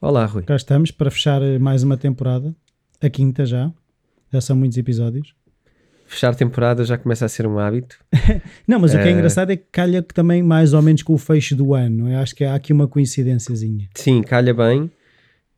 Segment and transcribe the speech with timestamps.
[0.00, 0.42] Olá, Rui.
[0.44, 2.54] Cá estamos para fechar mais uma temporada,
[3.00, 3.70] a quinta já.
[4.32, 5.34] Já são muitos episódios.
[6.06, 7.98] Fechar temporada já começa a ser um hábito.
[8.66, 11.14] Não, mas o que é Eh, engraçado é que calha também mais ou menos com
[11.14, 12.04] o fecho do ano.
[12.04, 12.16] não é?
[12.16, 13.88] Acho que há aqui uma coincidênciazinha.
[13.94, 14.90] Sim, calha bem.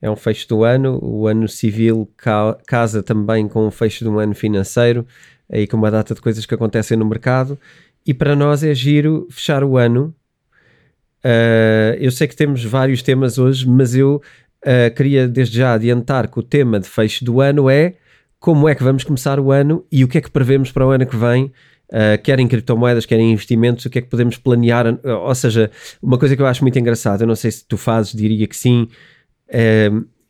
[0.03, 0.99] É um fecho do ano.
[1.03, 5.07] O ano civil ca- casa também com o fecho de um ano financeiro,
[5.51, 7.59] aí com uma data de coisas que acontecem no mercado.
[8.07, 10.15] E para nós é giro fechar o ano.
[11.25, 14.23] Ah, eu sei que temos vários temas hoje, mas eu
[14.65, 17.95] ah, queria desde já adiantar que o tema de fecho do ano é
[18.39, 20.91] como é que vamos começar o ano e o que é que prevemos para o
[20.91, 24.39] ano que vem, uh, quer em criptomoedas, quer em investimentos, o que é que podemos
[24.39, 24.87] planear.
[24.87, 25.71] uh, ou seja,
[26.03, 28.57] uma coisa que eu acho muito engraçada, eu não sei se tu fazes, diria que
[28.57, 28.89] sim.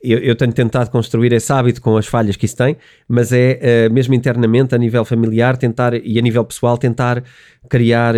[0.03, 2.77] eu, eu tenho tentado construir esse hábito com as falhas que isso tem,
[3.07, 7.23] mas é uh, mesmo internamente, a nível familiar, tentar e a nível pessoal, tentar
[7.69, 8.17] criar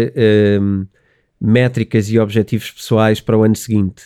[1.42, 4.04] métricas e objetivos pessoais para o ano seguinte.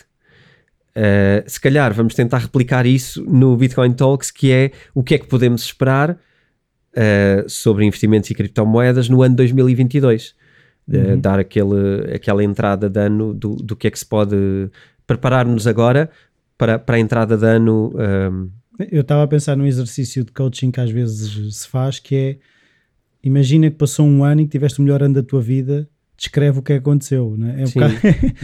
[0.95, 5.19] Uh, se calhar vamos tentar replicar isso no Bitcoin Talks, que é o que é
[5.19, 10.29] que podemos esperar uh, sobre investimentos e criptomoedas no ano 2022.
[10.29, 10.37] Uh,
[10.89, 11.19] Uhum.
[11.19, 14.37] dar aquele, aquela entrada de ano do, do que é que se pode
[15.05, 16.09] preparar-nos agora
[16.57, 17.93] para, para a entrada de ano.
[17.93, 18.49] um,
[18.89, 22.37] Eu estava a pensar num exercício de coaching que às vezes se faz, que é
[23.21, 26.59] imagina que passou um ano e que tiveste o melhor ano da tua vida, descreve
[26.59, 27.61] o que aconteceu, não é?
[27.61, 27.79] É um Sim.
[27.79, 27.95] bocado-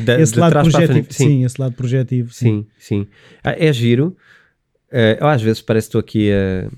[0.06, 1.14] da- esse lado projetivo, frente.
[1.16, 1.44] sim.
[1.44, 2.46] esse lado projetivo, sim.
[2.46, 3.08] Sim, sim.
[3.44, 4.16] Ah, é giro.
[5.20, 6.70] Eu às vezes parece que estou aqui a.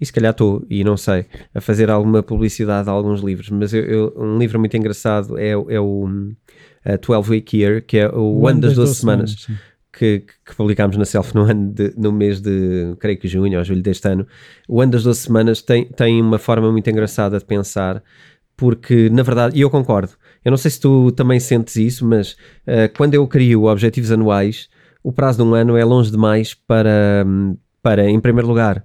[0.00, 3.72] E se calhar estou, e não sei, a fazer alguma publicidade a alguns livros, mas
[3.72, 6.34] eu, eu- um livro muito engraçado é, o- é o um,
[6.84, 9.54] a 12 Week Year, que é o, ano das 12, semanas, sim.
[9.96, 13.62] que, que publicámos na Self no, ano de- no mês de, creio que junho ou
[13.64, 14.26] julho deste ano.
[14.68, 18.02] O ano das 12 semanas tem, tem uma forma muito engraçada de pensar,
[18.56, 20.14] porque na verdade, e eu concordo,
[20.44, 22.36] eu não sei se tu também sentes isso, mas
[22.66, 24.68] eh, quando eu crio objetivos anuais,
[25.02, 28.84] o prazo de um ano é longe demais para, hum, para em primeiro lugar,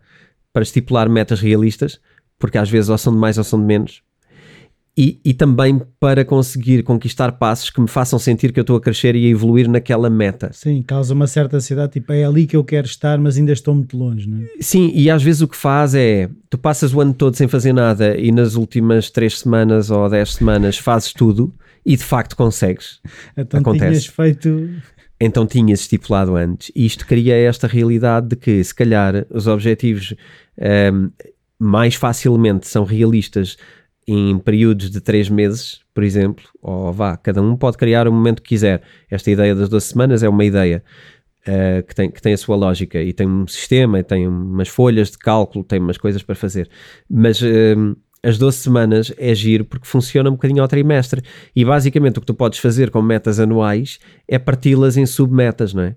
[0.53, 1.99] para estipular metas realistas,
[2.39, 4.03] porque às vezes ou são de mais ou são de menos,
[4.97, 8.81] e, e também para conseguir conquistar passos que me façam sentir que eu estou a
[8.81, 10.49] crescer e a evoluir naquela meta.
[10.51, 13.75] Sim, causa uma certa ansiedade, tipo, é ali que eu quero estar, mas ainda estou
[13.75, 14.47] muito longe, não é?
[14.59, 17.73] Sim, e às vezes o que faz é tu passas o ano todo sem fazer
[17.73, 21.53] nada e nas últimas três semanas ou dez semanas fazes tudo
[21.85, 22.99] e de facto consegues.
[23.37, 24.09] Então Acontece.
[24.09, 24.69] feito.
[25.19, 26.71] Então tinhas estipulado antes.
[26.75, 30.15] E isto cria esta realidade de que, se calhar, os objetivos
[30.57, 31.09] ehm,
[31.59, 33.57] mais facilmente são realistas
[34.07, 38.41] em períodos de três meses, por exemplo, ou vá, cada um pode criar o momento
[38.41, 38.81] que quiser.
[39.11, 40.81] Esta ideia das 12 semanas é uma ideia
[41.45, 44.69] eh, que, tem, que tem a sua lógica e tem um sistema, e tem umas
[44.69, 46.69] folhas de cálculo, tem umas coisas para fazer.
[47.09, 51.21] Mas ehm, as 12 semanas é giro porque funciona um bocadinho ao trimestre
[51.55, 55.83] e basicamente o que tu podes fazer com metas anuais é parti-las em submetas, não
[55.83, 55.95] é?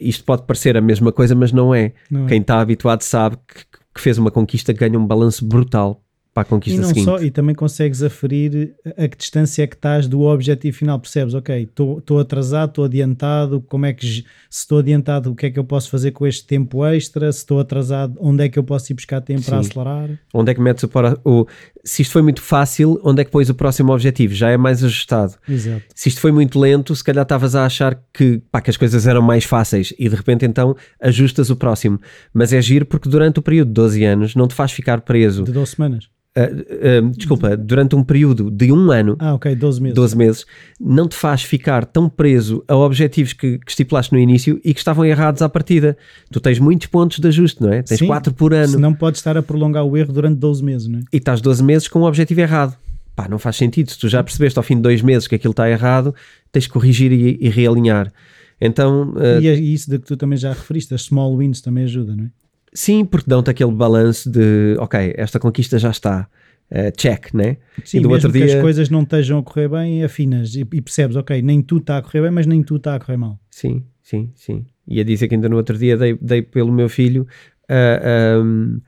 [0.00, 1.92] Isto pode parecer a mesma coisa, mas não é.
[2.10, 2.28] Não é?
[2.28, 6.02] Quem está habituado sabe que, que fez uma conquista ganha um balanço brutal
[6.32, 7.04] para a E conquista não seguinte.
[7.04, 11.34] só, e também consegues aferir a que distância é que estás do objetivo final, percebes?
[11.34, 15.58] Ok, estou atrasado, estou adiantado, como é que se estou adiantado, o que é que
[15.58, 17.32] eu posso fazer com este tempo extra?
[17.32, 19.68] Se estou atrasado, onde é que eu posso ir buscar tempo para Sim.
[19.70, 20.10] acelerar?
[20.32, 21.46] Onde é que metes o, para- o.
[21.84, 24.34] Se isto foi muito fácil, onde é que pões o próximo objetivo?
[24.34, 25.34] Já é mais ajustado.
[25.48, 25.82] Exato.
[25.94, 29.06] Se isto foi muito lento, se calhar estavas a achar que, pá, que as coisas
[29.06, 32.00] eram mais fáceis e de repente então ajustas o próximo.
[32.32, 35.44] Mas é giro porque durante o período de 12 anos não te faz ficar preso.
[35.44, 36.08] De 12 semanas.
[36.36, 39.94] Ah, ah, desculpa, durante um período de um ano, Ah, ok, 12 meses.
[39.96, 40.46] 12 meses,
[40.78, 44.78] não te faz ficar tão preso a objetivos que, que estipulaste no início e que
[44.78, 45.96] estavam errados à partida.
[46.30, 47.82] Tu tens muitos pontos de ajuste, não é?
[47.82, 50.62] Tens Sim, 4 por ano Se não podes estar a prolongar o erro durante 12
[50.62, 51.02] meses, não é?
[51.12, 52.76] e estás 12 meses com o objetivo errado.
[53.16, 53.90] Pá, não faz sentido.
[53.90, 56.14] Se tu já percebeste ao fim de dois meses que aquilo está errado,
[56.52, 58.12] tens que corrigir e, e realinhar.
[58.60, 61.84] Então, ah, E é isso de que tu também já referiste, as small wins também
[61.84, 62.30] ajuda, não é?
[62.72, 66.28] Sim, porque dão-te aquele balanço de, ok, esta conquista já está,
[66.70, 67.56] ah, check, né?
[67.84, 70.54] Sim, e do mesmo outro que dia, as coisas não estejam a correr bem, afinas
[70.54, 73.00] e, e percebes, ok, nem tu está a correr bem, mas nem tu está a
[73.00, 73.38] correr mal.
[73.50, 74.66] sim, sim, sim.
[74.86, 77.26] E a dizer que ainda no outro dia dei, dei pelo meu filho
[77.68, 78.80] ah, ahm,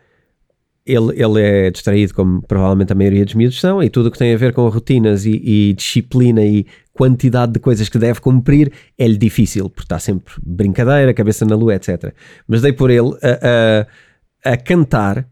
[0.85, 4.19] ele, ele é distraído, como provavelmente a maioria dos miúdos são, e tudo o que
[4.19, 8.73] tem a ver com rotinas e, e disciplina e quantidade de coisas que deve cumprir
[8.99, 12.13] é-lhe difícil, porque está sempre brincadeira, cabeça na lua, etc.
[12.47, 15.27] Mas dei por ele a, a, a cantar,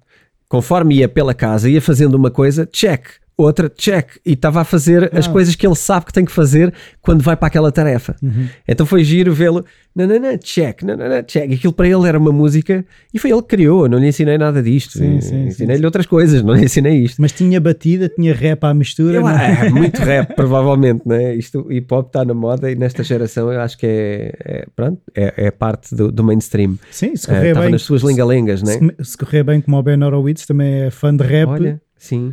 [0.49, 3.07] conforme ia pela casa, ia fazendo uma coisa, check,
[3.41, 5.31] outra, check, e estava a fazer as Ah.
[5.31, 8.15] coisas que ele sabe que tem que fazer quando vai para aquela tarefa.
[8.23, 8.49] Uhum.
[8.67, 9.65] Então foi giro vê-lo,
[9.95, 11.53] nanana, check, nanana, check.
[11.53, 13.89] Aquilo para ele era uma música e foi ele que criou.
[13.89, 14.99] Não lhe ensinei nada disto.
[14.99, 17.21] Sim, sim, Ensinei-lhe outras coisas, não lhe ensinei isto.
[17.21, 19.17] Mas tinha batida, tinha rap à mistura.
[19.17, 19.67] Eu, é?
[19.67, 21.35] é, muito rap, provavelmente, né?
[21.35, 25.01] Isto, hip hop está na moda e nesta geração eu acho que é, é, pronto,
[25.15, 26.79] é, é parte do, do mainstream.
[26.91, 27.73] Sim, se correr Estava bem.
[27.73, 28.73] nas suas lengalengas, né?
[29.01, 31.49] se, se correr bem como o Ben Horowitz, também é fã de rap.
[31.49, 32.33] Olha, sim.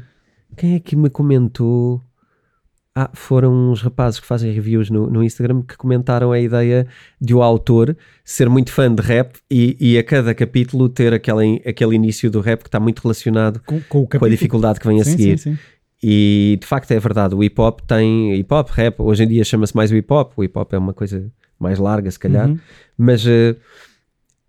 [0.58, 2.02] Quem é que me comentou?
[2.96, 6.88] Ah, foram uns rapazes que fazem reviews no, no Instagram que comentaram a ideia
[7.22, 7.96] de o autor
[8.26, 12.42] ser muito fã de rap e, e a cada capítulo ter aquele, aquele início do
[12.42, 15.38] rap que está muito relacionado com, com com a dificuldade que vem a Sim, seguir.
[15.38, 15.60] sim, sim.
[16.02, 19.44] E de facto é verdade, o hip hop tem hip hop, rap, hoje em dia
[19.44, 22.48] chama-se mais o hip hop, o hip hop é uma coisa mais larga se calhar,
[22.50, 22.58] Uhum.
[22.98, 23.56] mas eh,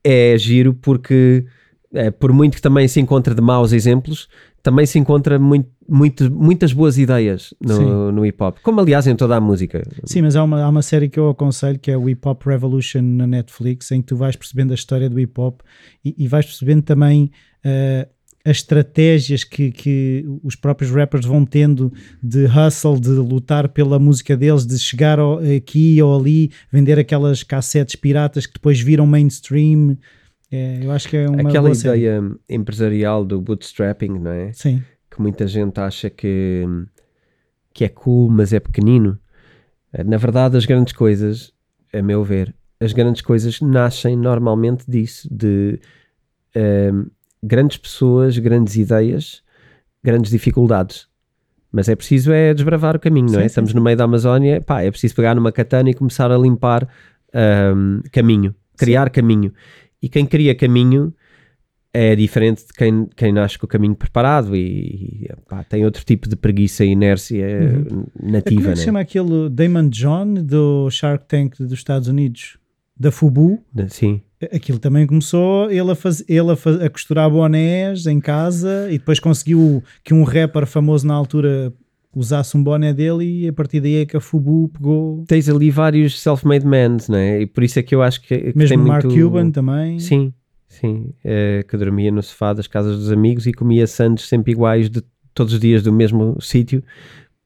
[0.03, 1.45] é giro porque
[1.93, 4.29] eh, por muito que também se encontre de maus exemplos,
[4.69, 7.85] também se encontra muito, muito- muitas boas ideias no, Sim.
[8.13, 9.83] no hip hop, como aliás em toda a música.
[10.05, 12.43] Sim, mas há uma, há uma série que eu aconselho que é o Hip Hop
[12.45, 15.61] Revolution na Netflix, em que tu vais percebendo a história do hip hop
[16.05, 17.31] e, e vais percebendo também
[17.65, 18.07] eh,
[18.45, 21.91] as estratégias que, que os próprios rappers vão tendo
[22.23, 27.43] de hustle, de lutar pela música deles, de chegar ao- aqui ou ali, vender aquelas
[27.43, 29.97] cassetes piratas que depois viram mainstream.
[30.51, 31.99] É, eu acho que é uma Aquela boa série.
[32.01, 34.53] ideia empresarial do bootstrapping, não é?
[34.53, 36.65] Sim, que muita gente acha que,
[37.75, 39.19] que é cool, mas é pequenino.
[39.93, 41.53] Eh, Na verdade, as grandes coisas,
[41.93, 45.79] a meu ver, as grandes coisas nascem normalmente disso, de
[46.55, 47.07] ehm,
[47.43, 49.43] grandes pessoas, grandes ideias,
[50.03, 51.09] grandes dificuldades.
[51.71, 53.43] Mas é preciso é desbravar o caminho, não Sim, é?
[53.43, 53.77] sim, Estamos sim.
[53.77, 56.89] no meio da Amazónia, pá, é preciso pegar numa katana e começar a limpar
[57.35, 59.53] ahm, caminho, criar caminho.
[60.03, 61.13] E quem cria caminho
[61.93, 66.05] é diferente de quem, quem nasce com o caminho preparado e, e, pá, tem outro
[66.05, 67.85] tipo de preguiça e inércia Uhum.
[67.85, 68.85] Como nativa, é que se né?
[68.85, 72.59] chama aquele Damon John do Shark Tank dos Estados Unidos?
[72.97, 73.63] Da Fubu?
[73.89, 74.21] Sim,
[74.53, 78.99] Aquilo também começou ele, a, faz, ele a, faz- a costurar bonés em casa e
[78.99, 81.73] depois conseguiu que um rapper famoso na altura
[82.15, 85.25] usasse um boné dele e a partir daí é que a Fubu pegou.
[85.27, 87.43] tens ali vários self-made men, né?
[87.43, 89.21] E por isso é que eu acho que, que Mesmo Mark muito...
[89.21, 89.99] Cuban também.
[89.99, 90.33] Sim,
[90.69, 91.13] sim.
[91.25, 95.03] eh, que dormia no sofá das casas dos amigos e comia sandes sempre iguais de
[95.35, 96.83] todos os dias do mesmo sítio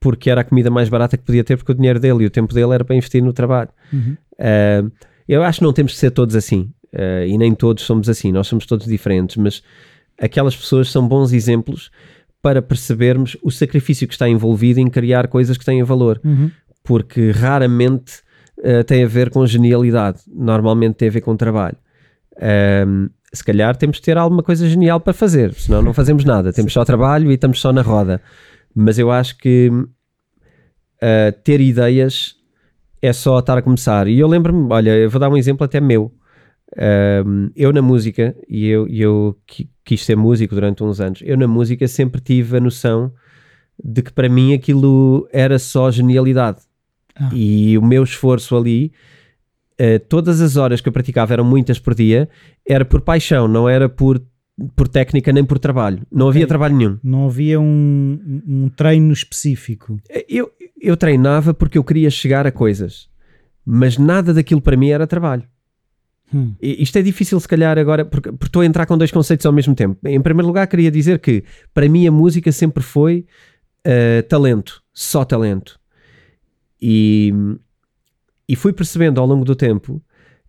[0.03, 2.29] porque era a comida mais barata que podia ter porque o dinheiro dele e o
[2.29, 3.69] tempo dele era para investir no trabalho.
[3.93, 4.17] Uhum.
[4.33, 4.91] Uh,
[5.29, 8.29] eu acho que não temos de ser todos assim uh, e nem todos somos assim,
[8.29, 9.63] nós somos todos diferentes, mas
[10.19, 11.89] aquelas pessoas são bons exemplos
[12.43, 16.51] para percebermos o sacrifício que está envolvido em criar coisas que têm valor, Uhum.
[16.83, 18.19] porque raramente
[18.59, 21.77] uh, tem a ver com genialidade, normalmente tem a ver com trabalho.
[22.85, 26.51] Um, se calhar temos de ter alguma coisa genial para fazer, senão não fazemos nada,
[26.53, 28.21] temos só trabalho e estamos só na roda.
[28.75, 29.69] Mas eu acho que
[31.01, 32.35] uh, ter ideias
[33.01, 34.07] é só estar a começar.
[34.07, 36.11] E eu lembro-me, olha, eu vou dar um exemplo até meu.
[37.25, 41.37] Um, eu na música, e eu, eu qui- quis ser músico durante uns anos, eu
[41.37, 43.11] na música sempre tive a noção
[43.83, 46.59] de que para mim aquilo era só genialidade.
[47.15, 47.29] Ah.
[47.33, 48.91] E o meu esforço ali,
[49.77, 52.29] eh, todas as horas que eu praticava, eram muitas por dia,
[52.67, 54.21] era por paixão, não era por,
[54.75, 56.01] por técnica nem por trabalho.
[56.11, 56.99] Não havia trabalho nenhum.
[57.03, 59.99] Não havia um, um treino específico.
[60.29, 63.09] Eu, eu treinava porque eu queria chegar a coisas,
[63.65, 65.43] mas nada daquilo para mim era trabalho.
[66.33, 66.55] Hum.
[66.61, 69.53] Isto é difícil, se calhar, agora, porque, porque estou a entrar com dois conceitos ao
[69.53, 69.97] mesmo tempo.
[70.07, 73.25] Em primeiro lugar, queria dizer que para mim a música sempre foi
[73.83, 75.79] eh, talento, só talento.
[76.81, 77.31] E,
[78.47, 80.01] e fui percebendo ao longo do tempo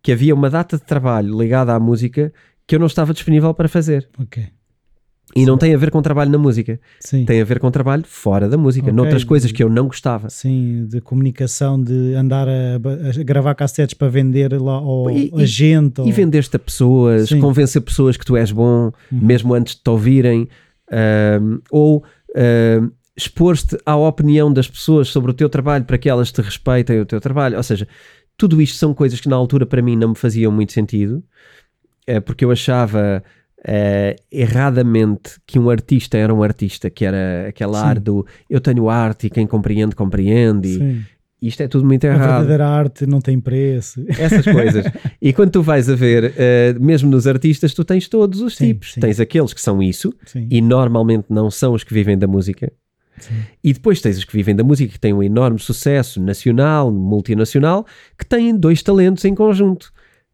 [0.02, 2.32] que havia uma data de trabalho ligada à música
[2.66, 4.08] que eu não estava disponível para fazer.
[4.18, 4.46] Ok.
[5.36, 7.24] E não tem a ver com trabalho na música, Sim.
[7.24, 8.94] tem a ver com trabalho fora da música, Ok.
[8.96, 10.30] noutras coisas que eu não gostava.
[10.30, 15.42] Sim, de comunicação, de andar a, a gravar cassetes para vender lá ao E- e-
[15.42, 16.00] agente.
[16.02, 17.40] E ou- vendeste a pessoas, Sim.
[17.40, 19.18] convencer pessoas que tu és bom, Uhum.
[19.20, 20.48] mesmo antes de te ouvirem,
[20.92, 22.04] ahm, ou
[23.16, 27.06] expor-te à opinião das pessoas sobre o teu trabalho para que elas te respeitem o
[27.06, 27.56] teu trabalho.
[27.56, 27.86] Ou seja,
[28.36, 31.22] tudo isto são coisas que na altura para mim não me faziam muito sentido,
[32.06, 33.22] eh, porque eu achava
[33.66, 37.86] eh, erradamente que um artista era um artista, que era aquela Sim.
[37.86, 40.68] ar do eu tenho arte e quem compreende, compreende.
[40.68, 41.02] E, Sim.
[41.40, 42.28] isto é tudo muito A errado.
[42.30, 44.04] verdadeira arte não tem preço.
[44.18, 44.84] Essas coisas.
[45.20, 48.66] e quando tu vais a ver, eh, mesmo nos artistas, tu tens todos os Sim,
[48.68, 48.92] tipos.
[48.94, 49.00] sim.
[49.00, 50.46] Tens aqueles que são isso, Sim.
[50.50, 52.70] e normalmente não são os que vivem da música.
[53.18, 53.34] Sim.
[53.62, 57.86] E depois tens os que vivem da música, que têm um enorme sucesso nacional, multinacional,
[58.18, 59.92] que têm dois talentos em conjunto.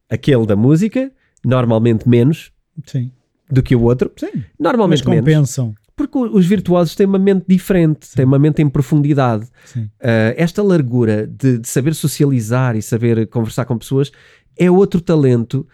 [0.09, 1.13] Aquele da música,
[1.45, 2.51] normalmente menos
[2.87, 3.13] Sim.
[3.51, 4.29] Do que o outro, Sim.
[4.35, 5.21] Mas normalmente menos.
[5.21, 5.75] compensam.
[5.97, 9.47] Porque o- os virtuosos têm uma mente diferente, têm uma mente em profundidade.
[9.67, 9.83] Sim.
[10.01, 14.11] Uh, esta largura de, de saber socializar e saber conversar com pessoas
[14.59, 15.67] é outro talento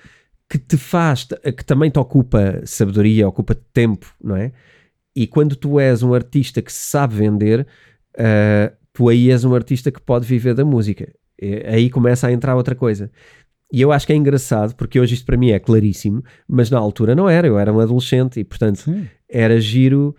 [0.49, 1.25] que te faz,
[1.57, 4.53] que também te ocupa sabedoria, ocupa tempo, não é?
[5.15, 7.67] E quando tu és um artista que sabe vender,
[8.19, 11.13] uh, tu aí és um artista que pode viver da música.
[11.41, 13.11] E aí começa a entrar outra coisa.
[13.73, 16.79] E eu acho que é engraçado, porque hoje isto para mim é claríssimo, mas na
[16.79, 19.07] altura não era, eu era um adolescente e portanto Sim.
[19.29, 20.15] era giro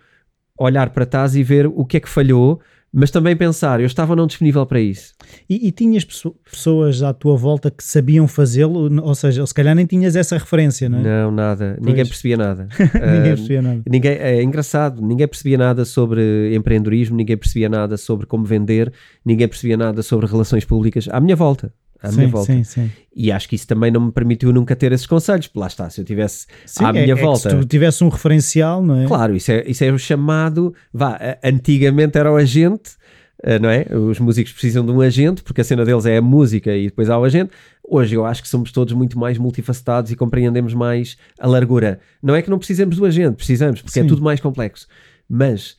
[0.58, 2.60] olhar para trás e ver o que é que falhou,
[2.92, 5.12] mas também pensar, eu estava não disponível para isso.
[5.48, 9.74] E, e tinhas pesso- pessoas à tua volta que sabiam fazê-lo, ou seja, se calhar
[9.74, 11.02] nem tinhas essa referência, não é?
[11.02, 12.66] Não, nada, ninguém percebia nada.
[12.94, 13.82] Ninguém Ah, percebia nada.
[13.88, 18.92] ninguém, é engraçado, ninguém percebia nada sobre empreendedorismo, ninguém percebia nada sobre como vender,
[19.24, 21.72] ninguém percebia nada sobre relações públicas à minha volta.
[22.02, 22.52] À minha sim, volta.
[22.52, 22.90] sim, sim.
[23.14, 26.00] E acho que isso também não me permitiu nunca ter esses conselhos, lá está, se
[26.00, 27.50] eu tivesse Sim, à é- minha é volta.
[27.50, 29.06] se tu tivesse um referencial, não é?
[29.06, 30.72] Claro, isso é, isso é o chamado.
[30.92, 32.92] Vá, antigamente era o agente,
[33.42, 33.84] eh, não é?
[33.96, 37.10] Os músicos precisam de um agente, porque a cena deles é a música e depois
[37.10, 37.50] há o agente.
[37.82, 41.98] Hoje eu acho que somos todos muito mais multifacetados e compreendemos mais a largura.
[42.22, 44.08] Não é que não precisamos do agente, precisamos, porque é Sim.
[44.08, 44.86] tudo mais complexo.
[45.28, 45.76] Mas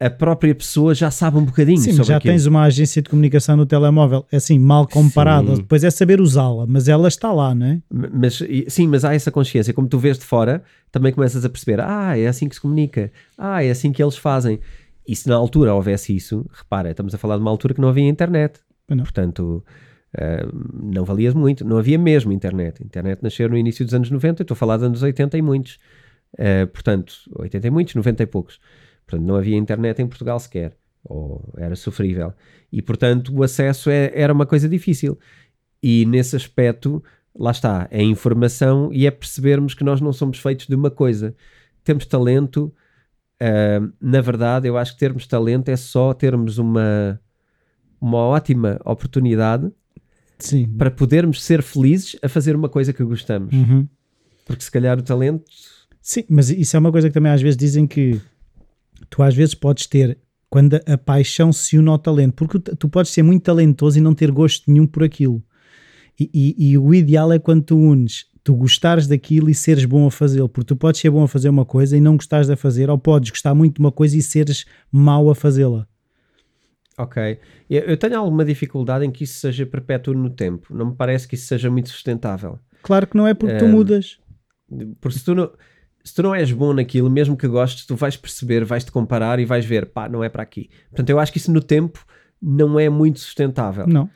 [0.00, 2.32] a própria pessoa já sabe um bocadinho Sim, mas sobre já aquilo.
[2.32, 5.56] tens uma agência de comunicação no telemóvel, é assim, mal comparada.
[5.56, 7.82] Depois é saber usá-la, mas ela está lá, não é?
[7.90, 9.74] Mas, sim, mas há essa consciência.
[9.74, 13.12] Como tu vês de fora, também começas a perceber: ah, é assim que se comunica,
[13.36, 14.58] ah, é assim que eles fazem.
[15.06, 17.88] E se na altura houvesse isso, repara, estamos a falar de uma altura que não
[17.88, 18.58] havia internet.
[18.88, 19.02] Não.
[19.02, 19.62] Portanto,
[20.16, 20.48] ah,
[20.82, 21.62] não valia muito.
[21.62, 22.82] Não havia mesmo internet.
[22.82, 25.36] A internet nasceu no início dos anos 90, eu estou a falar dos anos 80
[25.36, 25.78] e muitos.
[26.38, 28.58] Ah, portanto, 80 e muitos, 90 e poucos.
[29.10, 30.76] Portanto, não havia internet em Portugal sequer.
[31.04, 32.32] Ou era sofrível.
[32.70, 35.18] E, portanto, o acesso é- era uma coisa difícil.
[35.82, 37.02] E nesse aspecto,
[37.34, 41.34] lá está, é informação e é percebermos que nós não somos feitos de uma coisa.
[41.82, 42.72] Temos talento,
[43.40, 47.18] ah, na verdade, eu acho que termos talento é só termos uma,
[48.00, 49.72] uma ótima oportunidade
[50.38, 50.68] Sim.
[50.76, 53.54] para podermos ser felizes a fazer uma coisa que gostamos.
[53.54, 53.88] Uhum.
[54.46, 55.44] Porque se calhar o talento.
[56.02, 58.20] Sim, mas isso é uma coisa que também às vezes dizem que
[59.10, 60.16] tu às vezes podes ter
[60.48, 64.00] quando a, paixão se une ao talento, porque tu, tu podes ser muito talentoso e
[64.00, 65.42] não ter gosto nenhum por aquilo.
[66.18, 70.06] E, e- e o ideal é quando tu unes, tu gostares daquilo e seres bom
[70.06, 72.52] a fazê-lo, porque tu podes ser bom a fazer uma coisa e não gostares de
[72.52, 75.86] a fazer, ou podes gostar muito de uma coisa e seres mau a fazê-la.
[76.98, 77.38] Ok.
[77.68, 80.74] Eu, eu tenho alguma dificuldade em que isso seja perpétuo no tempo.
[80.74, 82.58] Não me parece que isso seja muito sustentável.
[82.82, 83.68] Claro que não é porque tu É.
[83.68, 84.18] mudas.
[85.00, 85.50] Porque se tu não.
[86.02, 89.44] Se tu não és bom naquilo, mesmo que gostes, tu vais perceber, vais-te comparar e
[89.44, 90.70] vais ver, pá, não é para aqui.
[90.88, 92.04] Portanto, eu acho que isso no tempo
[92.40, 93.86] não é muito sustentável.
[93.86, 94.08] Não.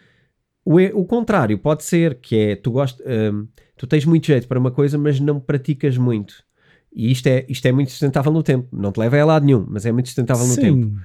[0.64, 4.58] O, o contrário pode ser, que é, tu, gost, hum, tu tens muito jeito para
[4.58, 6.42] uma coisa, mas não praticas muito.
[6.90, 8.68] E isto é, isto é muito sustentável no tempo.
[8.74, 10.84] Não te leva a lado nenhum, mas é muito sustentável no tempo.
[10.86, 10.96] Sim.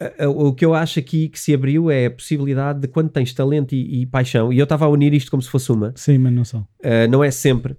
[0.00, 3.08] A- a- O que eu acho aqui que se abriu é a possibilidade de quando
[3.08, 5.92] tens talento e, e paixão, e eu estava a unir isto como se fosse uma,
[5.96, 6.60] Sim, mas não são.
[6.84, 7.76] Uh, não é sempre.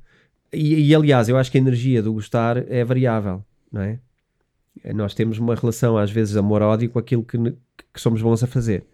[0.56, 4.00] E, e, aliás, eu acho que a energia do gostar é variável, não é?
[4.94, 8.86] Nós temos uma relação, às vezes, amor-ódio com aquilo que, que somos bons a fazer.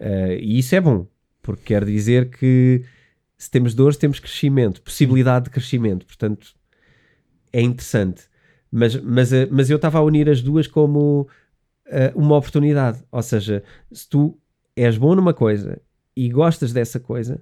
[0.00, 1.06] Uh, e isso é bom,
[1.42, 2.82] porque quer dizer que
[3.38, 6.04] se temos dores, temos crescimento, possibilidade de crescimento.
[6.06, 6.54] Portanto,
[7.52, 8.24] é interessante.
[8.70, 11.28] Mas, mas, uh, mas eu estava a unir as duas como
[11.86, 13.02] uh, uma oportunidade.
[13.10, 13.62] Ou seja,
[13.92, 14.38] se tu
[14.74, 15.80] és bom numa coisa
[16.16, 17.40] e gostas dessa coisa,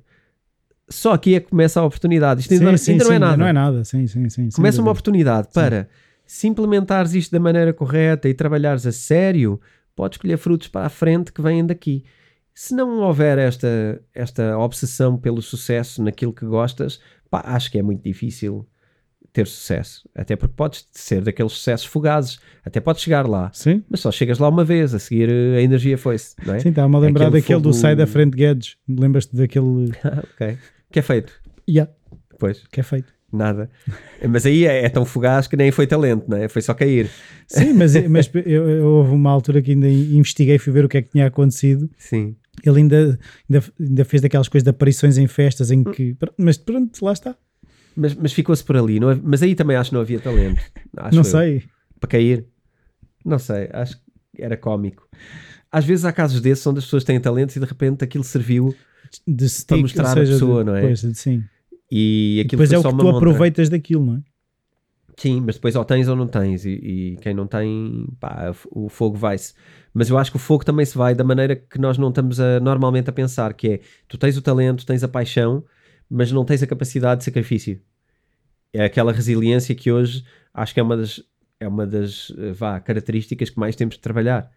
[0.88, 2.40] só aqui é que começa a oportunidade.
[2.40, 3.36] Isto ainda, Sim, sim, ainda não sim, é nada.
[3.36, 4.48] Não é nada, sim, sim, sim.
[4.50, 5.88] Começa uma oportunidade para
[6.26, 9.60] se implementares isto da maneira correta e trabalhares a sério,
[9.94, 12.04] podes colher frutos para a frente que vêm daqui.
[12.54, 17.82] Se não houver esta, esta obsessão pelo sucesso naquilo que gostas, pá, acho que é
[17.82, 18.66] muito difícil
[19.32, 20.08] ter sucesso.
[20.14, 22.38] Até porque podes ser daqueles sucessos fugazes.
[22.64, 23.50] Até podes chegar lá.
[23.52, 26.60] Sim, Mas só chegas lá uma vez, a seguir eh, a energia foi-se, é?
[26.60, 28.76] sim, estava-me a lembrar Aquele daquele do Sai da Frente Guedes.
[28.88, 29.90] Lembras-te daquele.
[30.32, 30.56] ok.
[30.94, 31.32] Que é feito?
[31.68, 31.90] Yeah,
[32.38, 32.64] Pois.
[32.70, 33.12] que é feito.
[33.32, 33.68] Nada.
[34.30, 36.46] Mas aí é, é tão fugaz que nem foi talento, não é?
[36.46, 37.10] Foi só cair.
[37.48, 40.98] Sim, mas, mas eu, eu- houve uma altura que ainda investiguei, fui ver o que
[40.98, 41.90] é que tinha acontecido.
[41.98, 42.36] Sim.
[42.64, 43.18] Ele ainda,
[43.50, 46.16] ainda, ainda fez daquelas coisas de aparições em festas em que.
[46.38, 47.34] Mas pronto, lá está.
[47.96, 49.00] Mas, mas ficou-se por ali.
[49.00, 50.60] Não hav- mas aí também acho que não havia talento.
[50.96, 51.24] Acho não eu.
[51.24, 51.64] sei.
[51.98, 52.46] Para cair.
[53.24, 53.68] Não sei.
[53.72, 55.08] Acho que era cómico.
[55.72, 58.72] às vezes há casos desses onde as pessoas têm talentos e de repente aquilo serviu
[59.26, 60.80] De stick, para mostrar ou a seja, pessoa, de- não é?
[60.82, 61.44] Pois, sim.
[61.90, 63.16] e E aquilo depois é o que tu montra.
[63.18, 64.22] aproveitas daquilo, não é?
[65.16, 68.88] Sim, mas depois ou tens ou não tens, e, e quem não tem, pá, o
[68.88, 69.54] fogo vai-se.
[69.92, 72.40] Mas eu acho que o fogo também se vai da maneira que nós não estamos
[72.40, 75.64] a- normalmente a pensar, que é, tu tens o talento, tens a paixão,
[76.10, 77.80] mas não tens a capacidade de sacrifício.
[78.72, 81.22] É aquela resiliência que hoje acho que é uma das,
[81.60, 84.50] é uma das eh, vá, características que mais temos de trabalhar,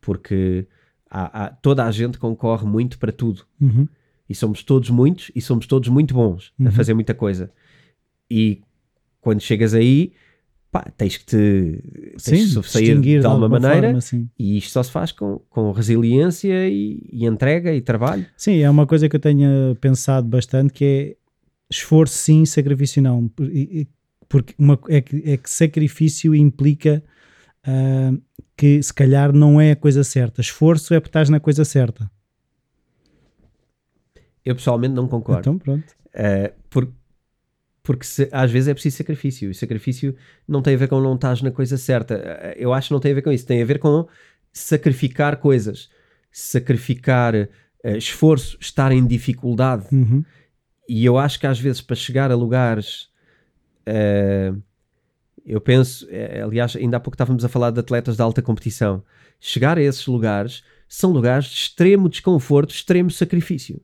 [0.00, 0.66] porque
[1.08, 3.46] há- há- toda a gente concorre muito para tudo.
[3.60, 3.86] Uhum.
[4.30, 6.68] E somos todos muitos e somos todos muito bons Uhum.
[6.68, 7.50] a fazer muita coisa.
[8.30, 8.60] E
[9.20, 10.12] quando chegas aí,
[10.70, 11.82] pá, tens que te
[12.24, 13.88] tens Sim, de de alguma maneira.
[13.88, 14.28] forma, sim.
[14.38, 18.24] E isto só se faz com, com resiliência e, e entrega e trabalho.
[18.36, 21.16] Sim, é uma coisa que eu tenho pensado bastante que é
[21.68, 23.26] esforço sim, sacrifício não.
[23.28, 23.50] Por-
[24.28, 27.02] Porque uma, é, que, é que sacrifício implica
[27.64, 28.12] ah,
[28.56, 30.40] que se calhar não é a coisa certa.
[30.40, 32.08] Esforço é porque estás na coisa certa.
[34.44, 35.40] Eu pessoalmente não concordo.
[35.40, 35.94] Então pronto.
[36.14, 36.88] Uh, por-
[37.82, 39.50] porque se- às vezes é preciso sacrifício.
[39.50, 40.14] E sacrifício
[40.46, 42.14] não tem a ver com não estás na coisa certa.
[42.16, 43.46] Uh, Eu acho que não tem a ver com isso.
[43.46, 44.06] Tem a ver com
[44.52, 45.88] sacrificar coisas.
[46.30, 47.48] Sacrificar uh,
[47.96, 49.86] esforço, estar em dificuldade.
[49.92, 50.24] Uhum.
[50.88, 53.08] E eu acho que às vezes para chegar a lugares.
[53.86, 54.52] eh,
[55.46, 59.02] eu penso, eh, aliás, ainda há pouco estávamos a falar de atletas de alta competição.
[59.38, 63.80] Chegar a esses lugares são lugares de extremo desconforto, extremo sacrifício.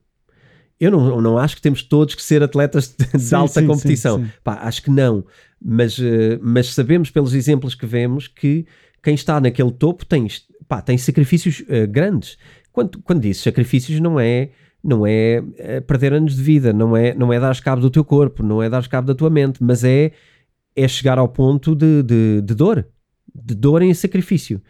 [0.79, 4.19] Eu não, não acho que temos todos que ser atletas de, Sim, alta sim, competição.
[4.23, 4.29] sim.
[4.43, 5.25] Pá, acho que não.
[5.59, 8.65] Mas, eh, mas sabemos pelos exemplos que vemos que
[9.01, 10.27] quem está naquele topo tem,
[10.67, 12.37] pá, tem sacrifícios eh, grandes.
[12.71, 14.51] Quando, quando dizes sacrifícios, não é,
[14.83, 18.03] não é eh, perder anos de vida, não é, não é dar cabo do teu
[18.05, 20.11] corpo, não é dar cabo da tua mente, mas é,
[20.75, 22.85] é chegar ao ponto de, de, de dor,
[23.33, 24.61] de dor em sacrifício.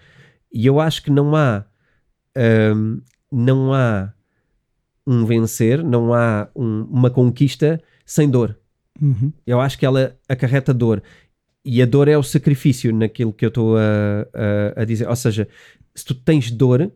[0.54, 1.66] E eu acho que não há,
[2.74, 4.14] hum, não há
[5.08, 8.58] um vencer, não há um- uma conquista sem dor.
[9.02, 9.32] Uhum.
[9.46, 11.02] Eu acho que ela acarreta dor.
[11.64, 13.82] E a dor é o sacrifício naquilo que eu estou a,
[14.78, 15.08] a, a dizer.
[15.08, 15.48] Ou seja,
[15.96, 16.92] se tu tens dor,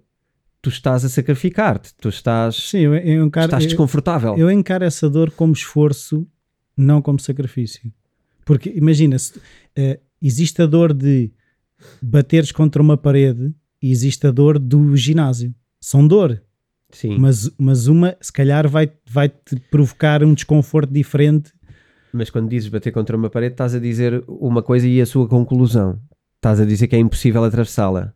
[0.62, 4.38] tu estás a sacrificar-te, tu estás, Sim, eu, eu encaro, estás eu, desconfortável.
[4.38, 6.28] eu encaro essa dor como esforço,
[6.78, 7.92] não como sacrifício.
[8.46, 9.40] Porque imagina, se,
[9.76, 11.32] eh, existe a dor de
[12.02, 15.54] bateres contra uma parede e existe a dor do ginásio.
[15.80, 16.42] São dor,
[16.92, 21.52] Sim, mas, mas uma se calhar vai, vai te provocar um desconforto diferente.
[22.14, 25.28] mas quando dizes bater contra uma parede, estás a dizer uma coisa e a sua
[25.28, 26.00] conclusão.
[26.36, 28.14] Estás a dizer que é impossível atravessá-la.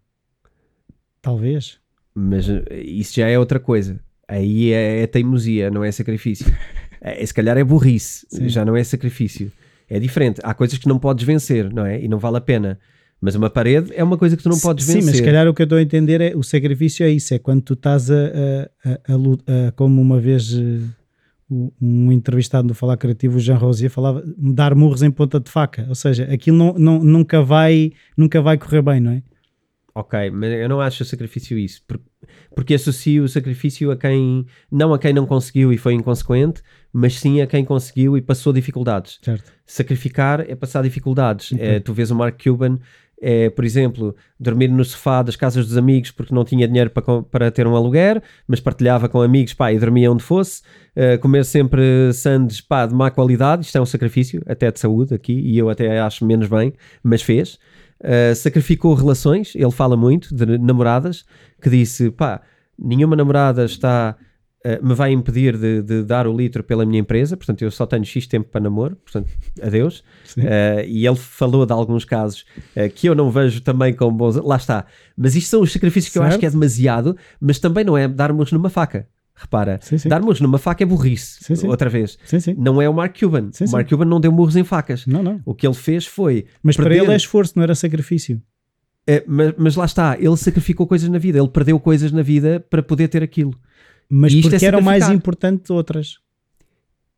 [1.21, 1.79] Talvez.
[2.13, 3.99] Mas eh, isso já é outra coisa.
[4.27, 6.45] Aí é, é teimosia, não é sacrifício.
[7.07, 8.49] É, se calhar é burrice, Sim.
[8.49, 9.51] já não é sacrifício.
[9.87, 10.41] É diferente.
[10.43, 12.01] Há coisas que não podes vencer, não é?
[12.01, 12.79] E não vale a pena.
[13.25, 15.07] Mas uma parede é uma coisa que tu não podes Sim, vencer.
[15.07, 17.39] mas se calhar o que eu estou a entender é o sacrifício é isso, é
[17.39, 18.15] quando tu estás a,
[18.85, 20.79] a, a- a como uma vez eh,
[21.81, 25.85] um entrevistado no Falar Criativo, o Jean Rosier, falava dar murros em ponta de faca,
[25.89, 29.23] ou seja, aquilo não, não- nunca, vai, nunca vai correr bem, não é?
[29.95, 31.81] Ok, mas eu não acho o sacrifício isso.
[31.87, 31.99] por-
[32.53, 34.45] Porque associo o sacrifício a quem.
[34.71, 38.51] Não a quem não conseguiu e foi inconsequente, mas sim a quem conseguiu e passou
[38.51, 39.19] dificuldades.
[39.21, 39.51] Certo.
[39.65, 41.51] Sacrificar é passar dificuldades.
[41.53, 41.65] Ok.
[41.65, 42.77] É, tu vês o Mark Cuban,
[43.21, 47.21] é, por exemplo, dormir no sofá das casas dos amigos porque não tinha dinheiro para,
[47.23, 50.61] para ter um aluguer, mas partilhava com amigos pá, e dormia onde fosse.
[50.95, 55.13] É, comer sempre sandes pá, de má qualidade, isto é um sacrifício, até de saúde
[55.13, 57.57] aqui, e eu até acho menos bem, mas fez.
[58.03, 61.25] Uh, sacrificou relações, ele fala muito de namoradas,
[61.61, 62.41] que disse: pá,
[62.77, 64.15] nenhuma namorada está,
[64.65, 67.85] uh, me vai impedir de, de dar o litro pela minha empresa, portanto eu só
[67.85, 69.29] tenho X tempo para namoro, portanto,
[69.61, 69.99] adeus.
[70.37, 72.45] Uh, e ele falou de alguns casos
[72.95, 74.35] que eu não vejo também com bons.
[74.35, 74.85] Lá está.
[75.15, 76.41] Mas isto são os sacrifícios que eu acho Certo.
[76.41, 79.07] que é demasiado, mas também não é darmos numa faca.
[79.37, 80.07] Repara, Sim, sim.
[80.07, 81.55] dar murros numa faca é burrice.
[81.55, 81.67] Sim.
[81.67, 82.17] Outra vez.
[82.57, 83.49] Não é o Mark Cuban.
[83.59, 83.71] O.
[83.71, 85.05] Mark Cuban não deu murros em facas.
[85.05, 85.41] Não, não.
[85.45, 88.41] O que ele fez foi Mas para perder- ele é esforço, não era sacrifício.
[89.05, 92.65] é, mas, mas lá está, ele sacrificou coisas na vida, ele perdeu coisas na vida
[92.69, 93.53] para poder ter aquilo.
[94.09, 96.17] Mas E isto porque é eram mais importantes outras.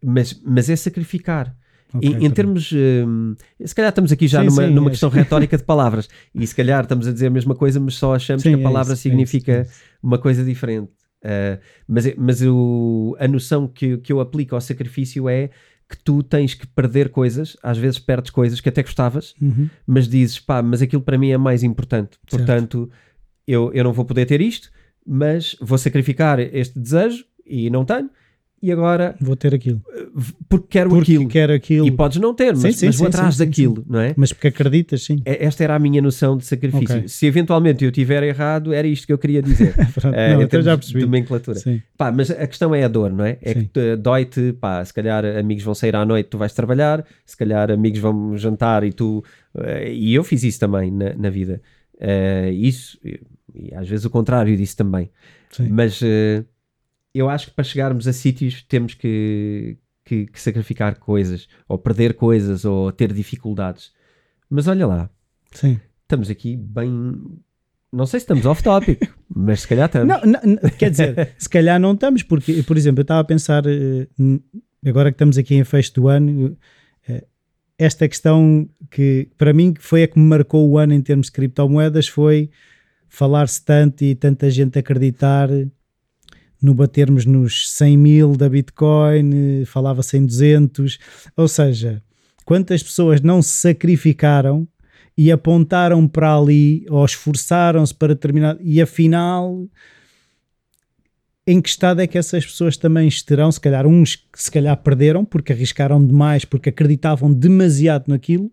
[0.04, 1.56] Mas, mas é sacrificar.
[1.94, 2.72] Ok, em, em termos.
[2.74, 4.92] hum, se calhar estamos aqui já Sim, numa, sim, numa é.
[4.92, 6.10] questão retórica de palavras.
[6.36, 8.60] E se calhar estamos a dizer a mesma coisa, mas só achamos Sim, que a
[8.60, 9.82] é palavra isso, é significa isso, é isso.
[10.04, 10.92] uma coisa diferente.
[11.24, 15.50] Uh, mas mas o, a noção que, que eu aplico ao sacrifício é
[15.90, 19.70] que tu tens que perder coisas, às vezes perdes coisas que até gostavas, Uhum.
[19.86, 22.18] mas dizes, pá, mas aquilo para mim é mais importante.
[22.28, 22.46] Certo.
[22.46, 22.90] Portanto,
[23.48, 24.70] eu, eu não vou poder ter isto,
[25.06, 28.10] mas vou sacrificar este desejo e não tenho.
[28.62, 29.82] E agora Vou ter aquilo.
[30.50, 31.28] porque quero Porque aquilo.
[31.30, 31.88] quero aquilo.
[31.88, 34.14] E podes não ter, mas, Sim, sim, mas vou sim, atrás daquilo, não é?
[34.18, 35.22] Mas porque acreditas, sim.
[35.26, 36.98] É- Esta era a minha noção de sacrifício.
[36.98, 37.08] Ok.
[37.08, 39.74] Se eventualmente eu tiver errado, era isto que eu queria dizer.
[39.94, 41.02] Pronto, Eh, não, então já percebi.
[41.02, 41.60] nomenclatura.
[41.98, 43.38] Pá, mas a questão é a dor, não é?
[43.42, 47.06] É que te- dói-te, pá, se calhar amigos vão sair à noite, tu vais trabalhar,
[47.26, 49.24] se calhar amigos vão jantar e tu.
[49.60, 51.62] eh, e eu fiz isso também na, na vida.
[52.00, 53.20] Eh, isso, e,
[53.76, 55.10] às vezes o contrário disso também.
[55.52, 55.68] Sim.
[55.70, 56.44] Mas eh,
[57.14, 62.14] eu acho que para chegarmos a sítios temos que, que, que sacrificar coisas, ou perder
[62.14, 63.92] coisas, ou ter dificuldades.
[64.50, 65.10] Mas olha lá,
[65.52, 65.80] Sim.
[66.04, 66.92] estamos aqui bem.
[67.92, 70.08] Não sei se estamos off-topic, mas se calhar estamos.
[70.08, 73.64] Não, não, quer dizer, se calhar não estamos, porque, por exemplo, eu estava a pensar,
[73.66, 74.08] eh,
[74.86, 76.58] agora que estamos aqui em fecho do ano,
[77.08, 77.26] eh,
[77.78, 81.34] esta questão que para mim foi a que me marcou o ano em termos de
[81.34, 82.50] criptomoedas foi
[83.08, 85.50] falar-se tanto e tanta gente acreditar
[86.62, 90.98] no batermos nos 100 mil da Bitcoin, falava-se em 200,
[91.36, 92.02] ou seja,
[92.46, 94.68] quantas pessoas não se sacrificaram
[95.18, 99.68] e apontaram para ali ou esforçaram-se para terminar e afinal
[101.48, 103.50] em que estado é que essas pessoas também estarão?
[103.52, 108.52] Se calhar uns que se calhar perderam porque arriscaram demais, porque acreditavam demasiado naquilo,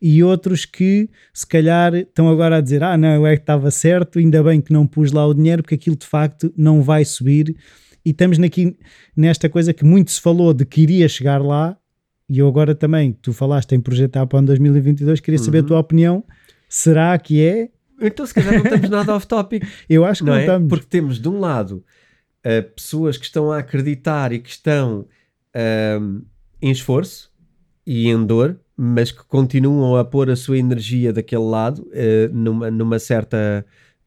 [0.00, 3.70] e outros que se calhar estão agora a dizer: Ah, não, eu é que estava
[3.70, 7.04] certo, ainda bem que não pus lá o dinheiro, porque aquilo de facto não vai
[7.04, 7.54] subir.
[8.02, 8.74] E estamos aqui
[9.14, 11.76] nesta coisa que muito se falou de que iria chegar lá,
[12.26, 15.60] e eu agora também, tu falaste em projetar para o ano 2022, queria saber a
[15.60, 15.66] Uhum.
[15.66, 16.24] tua opinião.
[16.68, 17.68] Será que é?
[18.00, 19.62] Então, se calhar, não estamos nada off-topic.
[19.86, 20.44] Eu acho que não não, é?
[20.44, 20.68] estamos.
[20.70, 21.84] Porque temos de um lado
[22.44, 25.06] uh, pessoas que estão a acreditar e que estão
[26.00, 26.22] um,
[26.60, 27.30] em esforço
[27.86, 32.70] e em dor, mas que continuam a pôr a sua energia daquele lado, uh, numa,
[32.70, 33.64] numa certa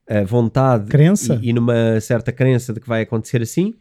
[0.09, 1.39] uh, vontade Crença.
[1.41, 3.73] E, e numa certa crença de que vai acontecer assim.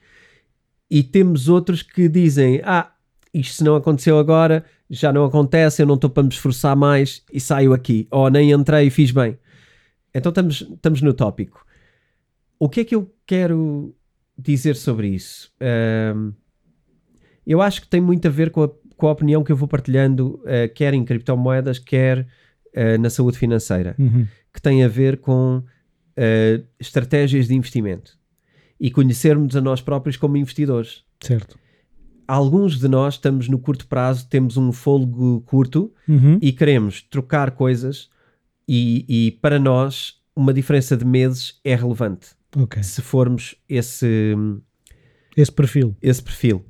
[0.90, 2.92] E temos outros que dizem: Ah,
[3.32, 7.22] isto se não aconteceu agora, já não acontece, eu não estou para me esforçar mais
[7.32, 8.06] e saio aqui.
[8.10, 9.38] Ou nem entrei e fiz bem.
[10.14, 11.64] Então estamos, estamos no tópico.
[12.58, 13.94] O que é que eu quero
[14.38, 15.50] dizer sobre isso?
[15.60, 16.32] Ahm,
[17.46, 19.66] eu acho que tem muito a ver com a, com a opinião que eu vou
[19.68, 22.26] partilhando, eh, quer em criptomoedas, quer
[22.72, 24.26] eh, na saúde financeira, Uhum.
[24.52, 25.62] que tem a ver com
[26.16, 28.16] eh, estratégias de investimento
[28.78, 31.04] e conhecermos a nós próprios como investidores.
[31.20, 31.58] Certo.
[32.28, 36.38] Alguns de nós estamos no curto prazo, temos um fôlego curto Uhum.
[36.40, 38.08] e queremos trocar coisas
[38.68, 42.82] e, e para nós uma diferença de meses é relevante Ok.
[42.82, 44.34] se formos esse,
[45.36, 45.96] Esse perfil.
[46.02, 46.64] esse perfil.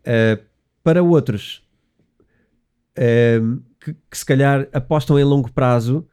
[0.00, 0.42] Uh,
[0.82, 1.66] para outros
[3.40, 6.06] um, que, que se calhar apostam em longo prazo,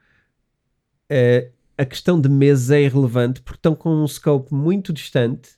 [1.11, 5.51] uh, a questão de meses é irrelevante porque estão com um scope muito distante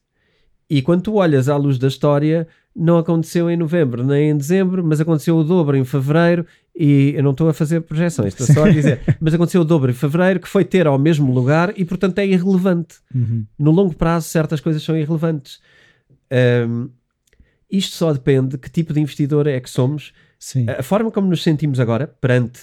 [0.69, 4.84] e quando tu olhas à luz da história não aconteceu em novembro nem em dezembro,
[4.84, 8.65] mas aconteceu o dobro em fevereiro e eu não estou a fazer projeções, estou só
[8.65, 11.86] a dizer, mas aconteceu o dobro em fevereiro que foi ter ao mesmo lugar e
[11.86, 13.45] portanto é irrelevante Uhum.
[13.59, 15.59] no longo prazo certas coisas são irrelevantes.
[16.67, 16.89] Um,
[17.69, 20.13] isto só depende de que tipo de investidor é que somos.
[20.39, 20.65] Sim.
[20.69, 22.62] A forma como nos sentimos agora perante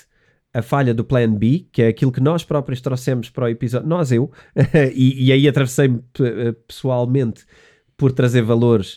[0.52, 3.88] a falha do Plan B, que é aquilo que nós próprios trouxemos para o episódio,
[3.88, 4.30] nós, eu,
[4.94, 7.44] e, e aí atravessei-me pe- pessoalmente
[7.96, 8.94] por trazer valores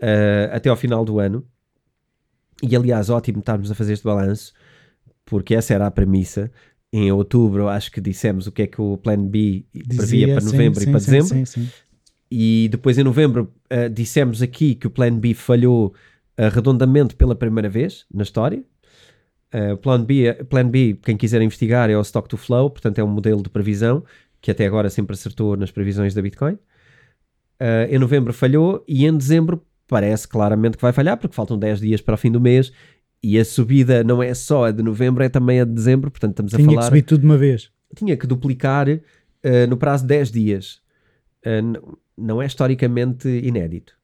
[0.00, 1.44] uh, até ao final do ano.
[2.62, 4.52] E aliás, ótimo estarmos a fazer este balanço,
[5.24, 6.50] porque essa era a premissa.
[6.92, 9.64] Em outubro, acho que dissemos o que é que o Plan B
[9.96, 11.28] previa para novembro sim, e para sim, dezembro.
[11.28, 11.68] Sim, sim.
[12.30, 15.94] E depois em novembro uh, dissemos aqui que o Plan B falhou
[16.38, 18.62] uh, redondamente pela primeira vez na história.
[19.54, 23.04] Uh, plan, B, Plan B, quem quiser investigar, é o Stock to Flow, portanto é
[23.04, 24.02] um modelo de previsão
[24.40, 26.54] que até agora sempre acertou nas previsões da Bitcoin.
[26.54, 31.80] Uh, em novembro falhou e em dezembro parece claramente que vai falhar porque faltam 10
[31.80, 32.72] dias para o fim do mês
[33.22, 36.32] e a subida não é só a de novembro, é também a de dezembro, portanto
[36.32, 37.70] estamos Tinha a que falar subir tudo de uma vez.
[37.94, 39.00] tinha que duplicar uh,
[39.68, 40.80] no prazo de 10 dias.
[41.46, 43.94] Uh, não é historicamente inédito,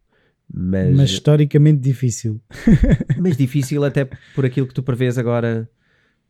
[0.52, 2.40] mas, Mas historicamente difícil.
[3.18, 5.68] mas difícil até por aquilo que tu prevês agora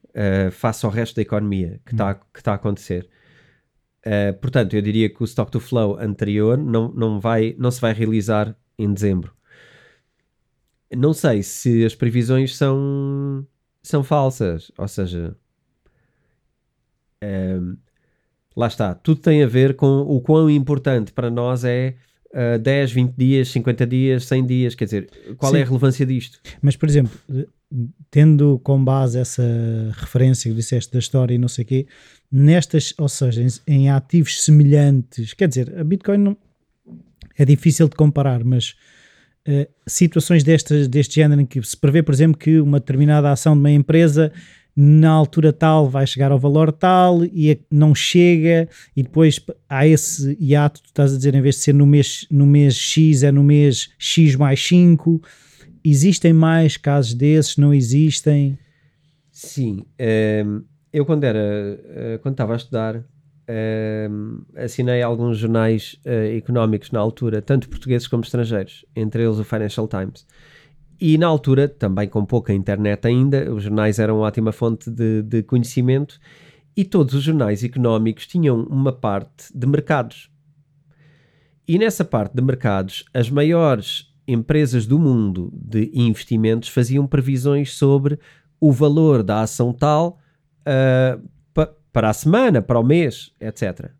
[0.09, 3.09] uh, face ao resto da economia que está que tá a acontecer.
[4.41, 7.93] Portanto, eu diria que o stock to flow anterior não, não, vai, não se vai
[7.93, 9.35] realizar em dezembro.
[10.96, 13.46] Não sei se as previsões são,
[13.83, 15.37] são falsas, ou seja,
[17.22, 17.77] um,
[18.57, 21.94] lá está, tudo tem a ver com o quão importante para nós é
[22.29, 25.68] uh, 10, 20 dias, 50 dias, 100 dias, quer dizer, qual é a Sim.
[25.68, 26.40] relevância disto?
[26.62, 27.18] Mas, por exemplo,
[28.11, 29.42] tendo com base essa
[29.92, 31.87] referência que disseste da história e não sei o quê,
[32.31, 36.37] nestas, ou seja, em, em ativos semelhantes, quer dizer, a Bitcoin não,
[37.37, 38.74] é difícil de comparar, mas
[39.49, 43.55] uh, situações destas, deste género em que se prevê, por exemplo, que uma determinada ação
[43.55, 44.31] de uma empresa
[44.81, 50.37] na altura tal vai chegar ao valor tal e não chega e depois há esse
[50.41, 53.33] hiato, tu estás a dizer, em vez de ser no mês, no mês X, é
[53.33, 55.21] no mês X mais 5.
[55.85, 57.57] Existem mais casos desses?
[57.57, 58.57] Não existem?
[59.33, 59.79] Sim.
[59.79, 60.61] Um, ehm,
[60.93, 63.05] eu quando era, uh, quando estava a estudar,
[64.57, 69.89] assinei alguns jornais uh, económicos na altura, tanto portugueses como estrangeiros, entre eles o Financial
[69.89, 70.27] Times.
[71.01, 75.23] E na altura, também com pouca internet ainda, os jornais eram uma ótima fonte de,
[75.23, 76.19] de conhecimento
[76.77, 80.31] e todos os jornais económicos tinham uma parte de mercados.
[81.67, 88.19] E nessa parte de mercados, as maiores empresas do mundo de investimentos faziam previsões sobre
[88.61, 90.19] o valor da ação tal
[90.61, 91.29] uh,
[91.92, 93.87] para a semana, para o mês, etc.
[93.87, 93.90] Uh,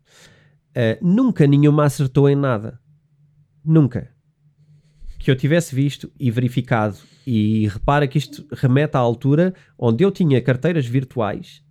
[0.75, 2.79] ah, nunca nenhuma acertou em nada.
[3.63, 4.09] Nunca
[5.19, 6.97] que eu tivesse visto e verificado,
[7.27, 11.61] e repara que isto remete à altura onde eu tinha carteiras virtuais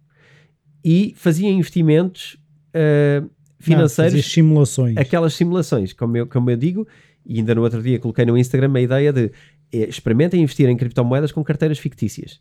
[0.85, 2.37] e fazia investimentos
[2.69, 3.29] uh,
[3.59, 4.15] financeiros.
[4.15, 4.97] Não, simulações.
[4.99, 6.87] Aquelas simulações, como eu, como eu digo,
[7.25, 9.33] e ainda no outro dia coloquei no Instagram a ideia de
[9.73, 12.41] eh, experimentem investir em criptomoedas com carteiras fictícias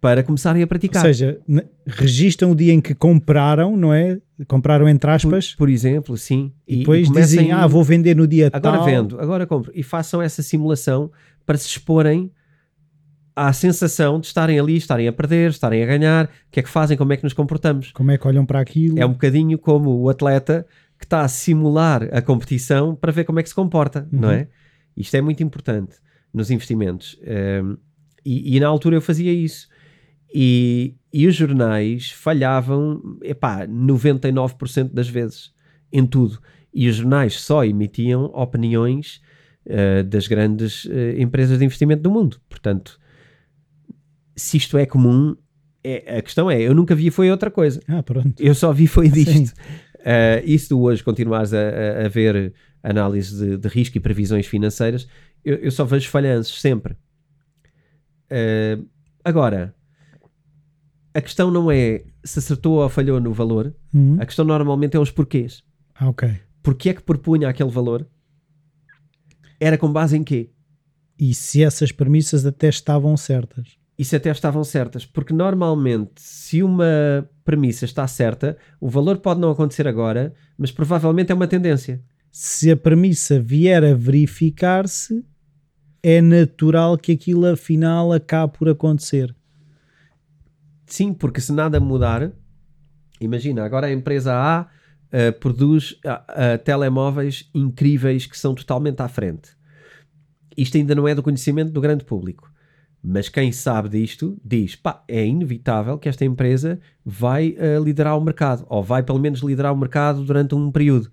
[0.00, 1.04] para começarem a praticar.
[1.04, 1.40] Ou seja,
[1.86, 4.18] registram o dia em que compraram, não é?
[4.46, 5.52] Compraram entre aspas.
[5.52, 6.52] Por, por exemplo, sim.
[6.66, 8.74] E, e depois e dizem, ah, vou vender no dia agora tal.
[8.74, 9.72] Agora vendo, agora compro.
[9.74, 11.10] E façam essa simulação
[11.44, 12.30] para se exporem
[13.34, 16.68] à sensação de estarem ali, estarem a perder, estarem a ganhar, o que é que
[16.68, 17.92] fazem, como é que nos comportamos.
[17.92, 18.98] Como é que olham para aquilo.
[18.98, 20.66] É um bocadinho como o atleta
[20.98, 24.20] que está a simular a competição para ver como é que se comporta, uhum.
[24.20, 24.48] não é?
[24.96, 25.96] Isto é muito importante
[26.32, 27.18] nos investimentos.
[27.62, 27.76] Um,
[28.24, 29.68] e, e, na altura eu fazia isso.
[30.34, 35.52] E, e os jornais falhavam, epá, 99% das vezes,
[35.92, 36.40] em tudo.
[36.74, 39.20] E os jornais só emitiam opiniões
[39.66, 42.40] uh, das grandes uh, empresas de investimento do mundo.
[42.48, 42.98] Portanto,
[44.36, 45.34] se isto é comum,
[45.82, 47.80] é, a questão é, eu nunca vi foi outra coisa.
[47.86, 48.34] Ah, pronto.
[48.40, 49.54] Eu só vi foi disto.
[50.00, 54.46] Uh, e se tu hoje continuares a, a, ver análise de, de, risco e previsões
[54.46, 55.08] financeiras,
[55.44, 56.94] eu, eu só vejo falhanços sempre.
[58.30, 58.86] Uh,
[59.24, 59.75] agora,
[61.16, 64.18] a questão não é se acertou ou falhou no valor, uhum.
[64.20, 65.62] a questão normalmente é os porquês.
[65.94, 66.28] Ah, ok.
[66.62, 68.06] Porquê é que propunha aquele valor?
[69.58, 70.50] Era com base em quê?
[71.18, 73.78] E se essas premissas até estavam certas?
[73.98, 75.06] E se até estavam certas?
[75.06, 81.32] Porque normalmente, se uma premissa está certa, o valor pode não acontecer agora, mas provavelmente
[81.32, 82.02] é uma tendência.
[82.30, 85.24] Se a premissa vier a verificar-se,
[86.02, 89.34] é natural que aquilo afinal acabe por acontecer.
[90.86, 92.30] Sim, porque se nada mudar,
[93.20, 99.08] imagina, agora a empresa A uh, produz uh, uh, telemóveis incríveis que são totalmente à
[99.08, 99.50] frente.
[100.56, 102.50] Isto ainda não é do conhecimento do grande público.
[103.02, 108.66] Mas quem sabe disto diz: pá, é inevitável que esta empresa vai liderar o mercado,
[108.68, 111.12] ou vai pelo menos liderar o mercado durante um período.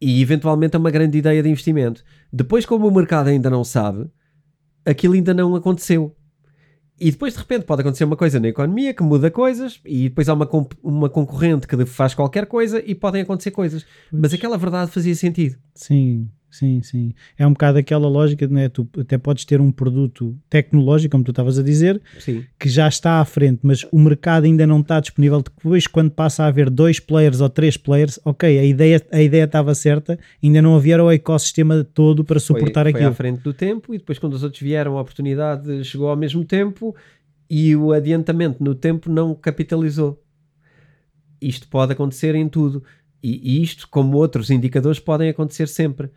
[0.00, 2.02] E eventualmente é uma grande ideia de investimento.
[2.32, 4.10] Depois, como o mercado ainda não sabe,
[4.84, 6.14] aquilo ainda não aconteceu.
[7.00, 10.28] E depois de repente pode acontecer uma coisa na economia que muda coisas e depois
[10.28, 10.48] há uma,
[10.82, 13.86] uma concorrente que faz qualquer coisa e podem acontecer coisas.
[14.12, 15.56] Mas aquela verdade fazia sentido.
[15.74, 17.14] Sim, sim, sim.
[17.38, 18.68] É um bocado aquela lógica, né?
[18.68, 22.44] tu até podes ter um produto tecnológico, como tu estavas a dizer, sim.
[22.58, 25.42] que já está à frente, mas o mercado ainda não está disponível.
[25.42, 29.44] Depois, quando passa a haver dois players ou três players, ok, a ideia, a ideia
[29.44, 33.04] estava certa, ainda não havia o ecossistema todo para suportar foi, aquilo.
[33.04, 36.16] Foi à frente do tempo e depois, quando os outros vieram, a oportunidade chegou ao
[36.16, 36.94] mesmo tempo
[37.48, 40.22] e o adiantamento no tempo não capitalizou.
[41.40, 42.84] Isto pode acontecer em tudo.
[43.22, 46.10] E, isto, como outros indicadores, podem acontecer sempre.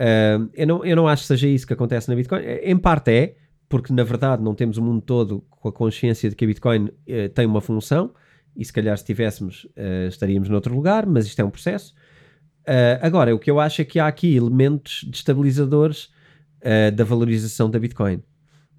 [0.00, 2.42] Uh, eu, não, eu não acho que seja isso que acontece na Bitcoin.
[2.42, 3.36] Em parte é,
[3.68, 6.86] porque na verdade não temos o mundo todo com a consciência de que a Bitcoin
[6.86, 8.12] uh, tem uma função,
[8.54, 11.94] e se calhar se tivéssemos uh, estaríamos noutro lugar, mas isto é um processo.
[13.00, 16.10] agora, o que eu acho é que há aqui elementos destabilizadores
[16.94, 18.22] da valorização da Bitcoin.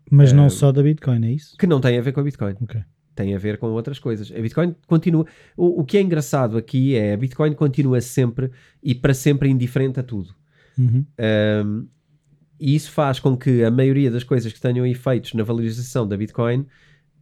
[0.10, 1.58] Mas não só da Bitcoin, é isso?
[1.58, 2.56] Que não tem a ver com a Bitcoin.
[2.62, 2.82] Okay.
[3.13, 4.32] Tem a ver com outras coisas.
[4.32, 5.26] A Bitcoin continua.
[5.58, 9.99] O, o que é engraçado aqui é a Bitcoin continua sempre e para sempre indiferente
[9.99, 10.34] a tudo.
[10.77, 11.05] Uhum.
[11.65, 11.88] Um,
[12.59, 16.15] e isso faz com que a maioria das coisas que tenham efeitos na valorização da
[16.15, 16.65] Bitcoin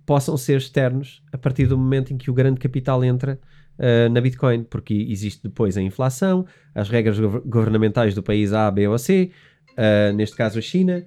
[0.05, 3.39] possam ser externos a partir do momento em que o grande capital entra
[3.79, 8.87] uh, na Bitcoin, porque existe depois a inflação, as regras governamentais do país A, B
[8.87, 9.31] ou C,
[9.71, 11.05] uh, neste caso a China.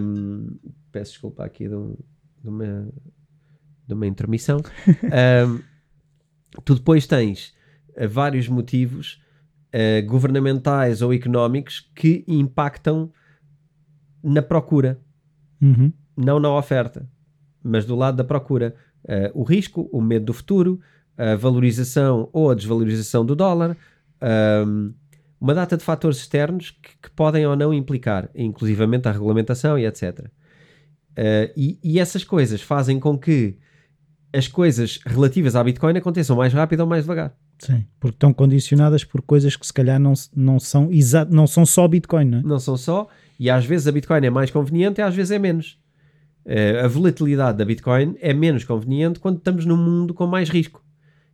[0.00, 0.58] Um,
[0.92, 1.96] peço desculpa aqui de, um,
[2.42, 2.88] de, uma,
[3.86, 4.58] de uma intermissão.
[5.48, 5.60] um,
[6.64, 7.54] tu depois tens
[7.96, 9.22] uh, vários motivos
[9.74, 13.10] uh, governamentais ou económicos que impactam
[14.22, 15.00] na procura,
[15.60, 15.92] Uhum.
[16.16, 17.08] não na oferta,
[17.62, 18.74] mas do lado da procura.
[19.04, 20.80] Uh, o risco, o medo do futuro,
[21.16, 23.76] a valorização ou a desvalorização do dólar,
[24.66, 24.92] um,
[25.40, 29.86] uma data de fatores externos que, que, podem ou não implicar, inclusivamente a regulamentação e
[29.86, 30.20] etc.
[30.20, 33.58] Uh, e, e, essas coisas fazem com que
[34.32, 37.36] as coisas relativas à Bitcoin aconteçam mais rápido ou mais devagar.
[37.58, 40.90] Sim, porque estão condicionadas por coisas que se calhar não, não, são,
[41.30, 42.42] não são só Bitcoin, não é?
[42.42, 45.38] Não são só, e às vezes a Bitcoin é mais conveniente e às vezes é
[45.38, 45.78] menos.
[46.44, 50.84] Uh, a volatilidade da Bitcoin é menos conveniente quando estamos num mundo com mais risco.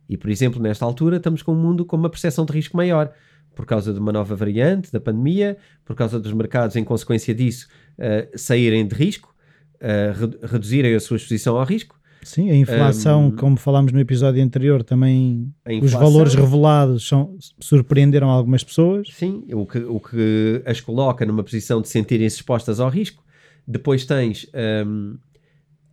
[0.07, 3.13] E, por exemplo, nesta altura estamos com um mundo com uma percepção de risco maior,
[3.55, 7.67] por causa de uma nova variante da pandemia, por causa dos mercados, em consequência disso,
[7.97, 9.33] uh, saírem de risco,
[9.75, 11.99] uh, reduzirem a sua exposição ao risco.
[12.23, 18.29] Sim, a inflação, um, como falámos no episódio anterior, também os valores revelados são, surpreenderam
[18.29, 19.07] algumas pessoas.
[19.11, 23.23] Sim, o que, o que as coloca numa posição de sentirem-se expostas ao risco.
[23.67, 24.47] Depois tens
[24.85, 25.17] um,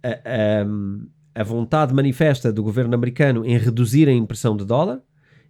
[0.03, 5.01] a, a, a, vontade manifesta do governo americano em reduzir a impressão de dólar,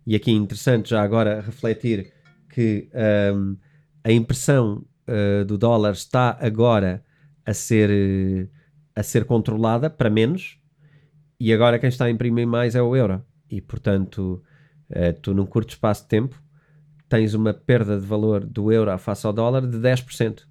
[0.06, 2.12] e aqui é interessante já agora refletir
[2.48, 2.88] que
[3.34, 3.56] um,
[4.04, 7.04] a impressão uh, do dólar está agora
[7.44, 8.50] a ser,
[8.94, 10.58] a ser controlada para menos,
[11.40, 13.22] e agora quem está a imprimir mais é o euro.
[13.50, 14.42] E portanto,
[14.90, 16.42] uh, tu num curto espaço de tempo
[17.08, 20.42] tens uma perda de valor do euro face ao dólar de 10%.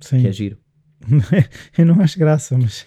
[0.00, 0.20] Sim.
[0.20, 0.58] Que é giro.
[1.76, 2.86] Eu não acho graça, mas.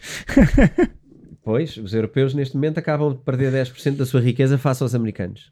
[1.43, 5.51] pois, os europeus neste momento acabam de perder 10% da sua riqueza face aos americanos.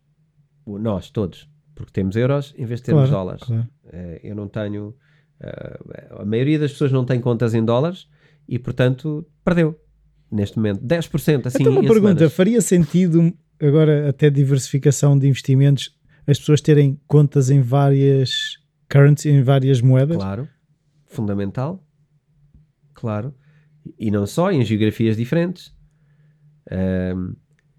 [0.65, 1.49] Nós, todos.
[1.75, 3.43] Porque temos euros em vez de termos claro, dólares.
[3.43, 3.67] Claro.
[3.85, 4.95] Eh, eu não tenho.
[5.39, 5.79] Eh,
[6.19, 8.07] a maioria das pessoas não tem contas em dólares
[8.47, 9.79] e, portanto, perdeu.
[10.31, 11.57] Neste momento, 10% assim.
[11.61, 12.33] Então, uma pergunta: semanas.
[12.33, 18.57] faria sentido, agora, até diversificação de investimentos, as pessoas terem contas em várias
[18.89, 20.17] currencies, em várias moedas?
[20.17, 20.49] Claro
[21.07, 21.83] fundamental,
[22.93, 23.33] claro,
[23.97, 25.73] e não só, em geografias diferentes.
[26.71, 27.33] Um,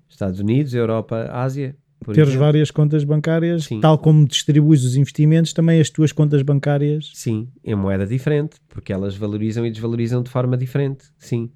[0.09, 1.77] Estados Unidos, Europa, Ásia.
[2.05, 2.41] Teres exemplo.
[2.41, 3.81] várias contas bancárias, Sim.
[3.81, 7.11] tal como distribuis os investimentos, também as tuas contas bancárias.
[7.13, 11.05] Sim, em moeda diferente, porque elas valorizam e desvalorizam de forma diferente.
[11.19, 11.51] Sim.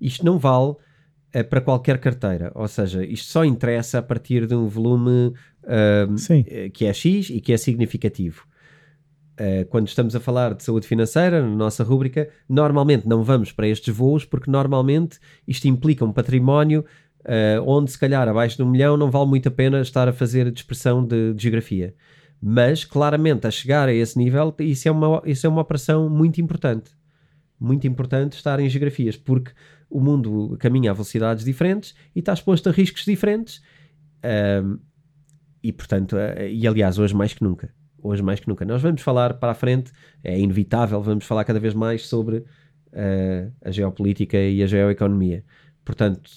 [0.00, 0.74] Isto não vale
[1.32, 6.70] é, para qualquer carteira, ou seja, isto só interessa a partir de um volume uh,
[6.72, 8.46] que é X e que é significativo.
[9.38, 13.68] Uh, quando estamos a falar de saúde financeira, na nossa rúbrica, normalmente não vamos para
[13.68, 16.86] estes voos porque normalmente isto implica um património
[17.26, 20.12] uh, onde se calhar abaixo de um milhão não vale muito a pena estar a
[20.12, 21.94] fazer a dispersão de, de, geografia.
[22.40, 26.40] Mas claramente a chegar a esse nível, isso é uma, isso é uma operação muito
[26.40, 26.90] importante.
[27.58, 29.52] Muito importante estar em geografias, porque
[29.88, 33.58] o mundo caminha a velocidades diferentes e está exposto a riscos diferentes.
[34.18, 34.78] Uh,
[35.62, 36.16] e portanto,
[36.50, 37.74] e aliás, hoje mais que nunca
[38.06, 38.64] hoje mais que nunca.
[38.64, 43.52] Nós vamos falar para a frente, é inevitável, vamos falar cada vez mais sobre uh,
[43.64, 45.44] a geopolítica e a geoeconomia.
[45.84, 46.30] Portanto,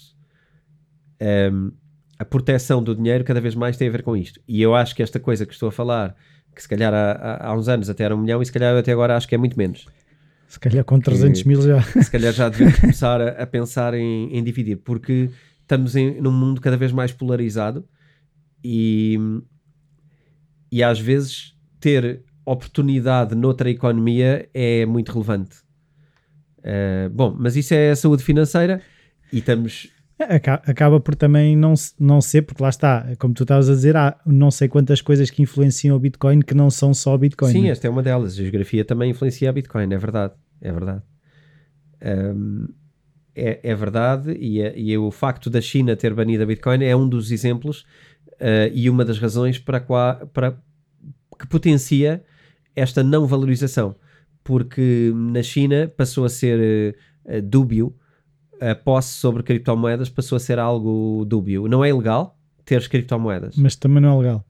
[1.51, 1.71] um,
[2.17, 4.41] a proteção do dinheiro cada vez mais tem a ver com isto.
[4.47, 6.15] E eu acho que esta coisa que estou a falar,
[6.55, 8.91] que se calhar há, há uns anos até era um milhão, e se calhar até
[8.91, 9.85] agora acho que é muito menos.
[10.49, 11.79] Se calhar com 300 que, mil já.
[11.83, 15.29] Se calhar já devemos começar a, a pensar em, em, dividir, porque
[15.61, 17.87] estamos em, num mundo cada vez mais polarizado
[18.63, 19.15] e,
[20.71, 25.57] e às vezes ter oportunidade noutra economia é muito relevante.
[26.57, 28.81] Uh, bom, mas isso é a saúde financeira
[29.31, 29.87] e estamos.
[30.19, 33.95] É, acaba por também não, não ser, porque lá está, como tu estavas a dizer,
[33.95, 37.53] há não sei quantas coisas que influenciam o Bitcoin que não são só Bitcoin.
[37.53, 37.69] Sim, né?
[37.69, 38.33] esta é uma delas.
[38.33, 40.33] A geografia também influencia a Bitcoin, é verdade.
[40.61, 41.01] É verdade.
[42.03, 42.67] Um,
[43.33, 46.83] é, é, verdade, e, é, e é o facto da China ter banido a Bitcoin
[46.83, 47.85] é um dos exemplos
[48.33, 50.57] uh, e uma das razões para, qua, para,
[51.39, 52.21] que potencia
[52.75, 53.95] esta não valorização,
[54.43, 57.95] porque na China passou a ser uh, dúbio
[58.61, 61.67] a posse sobre criptomoedas passou a ser algo dúbio.
[61.67, 63.55] Não é ilegal ter criptomoedas.
[63.57, 64.45] Mas também não é legal.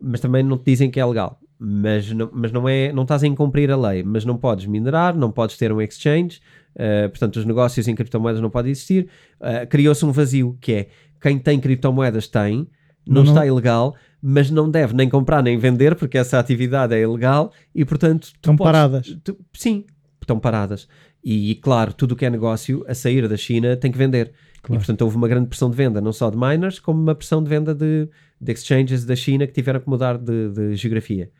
[0.00, 1.38] Mas também não te dizem que é legal.
[1.58, 5.14] Mas não, mas não é, não estás a incumprir a lei, mas não podes minerar,
[5.14, 6.40] não podes ter um exchange,
[6.74, 9.08] uh, portanto os negócios em criptomoedas não podem existir.
[9.38, 10.88] Uh, Criou-se um vazio que é
[11.20, 12.66] quem tem criptomoedas tem,
[13.06, 17.00] não, não está ilegal, mas não deve nem comprar nem vender, porque essa atividade é
[17.00, 19.18] ilegal e, portanto, estão podes, paradas.
[19.22, 19.84] Tu, sim,
[20.20, 20.88] estão paradas.
[21.22, 24.32] E, claro, tudo o que é negócio a sair da China tem que vender.
[24.62, 24.74] Claro.
[24.74, 27.42] E, portanto, houve uma grande pressão de venda, não só de miners, como uma pressão
[27.42, 28.08] de venda de,
[28.40, 31.30] de exchanges da China que tiveram que mudar de, de geografia.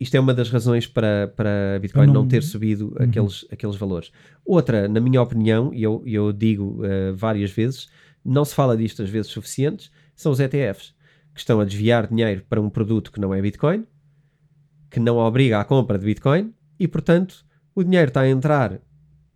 [0.00, 2.14] Isto é uma das razões para, para Bitcoin não...
[2.14, 2.28] não...
[2.28, 3.04] ter subido uhum.
[3.04, 4.10] aqueles, aqueles valores.
[4.44, 7.88] Outra, na minha opinião, e eu, eu digo uh, várias vezes,
[8.24, 10.94] não se fala disto às vezes suficientes, são os ETFs
[11.32, 13.84] que estão a desviar dinheiro para um produto que não é Bitcoin,
[14.90, 17.44] que não obriga à compra de Bitcoin e, portanto,
[17.74, 18.80] o dinheiro está a entrar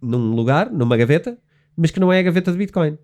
[0.01, 1.39] num lugar, numa gaveta,
[1.77, 2.99] mas que não é a gaveta de Bitcoin.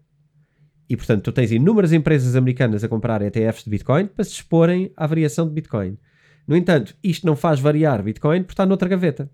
[0.88, 4.92] E portanto, tu tens inúmeras empresas americanas a comprar ETFs de Bitcoin para se exporem
[4.96, 5.98] à variação de Bitcoin.
[6.46, 9.30] No entanto, isto não faz variar Bitcoin porque está noutra gaveta.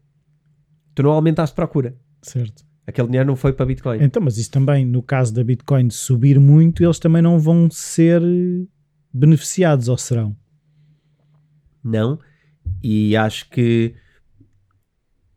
[0.94, 1.96] Tu não aumentaste procura.
[2.22, 2.64] Certo.
[2.86, 4.02] Aquele dinheiro não foi para Bitcoin.
[4.02, 8.22] Então, mas isso também, no caso da Bitcoin subir muito, eles também não vão ser
[9.12, 10.36] beneficiados, ou serão?
[11.82, 12.18] Não.
[12.82, 13.94] E acho que.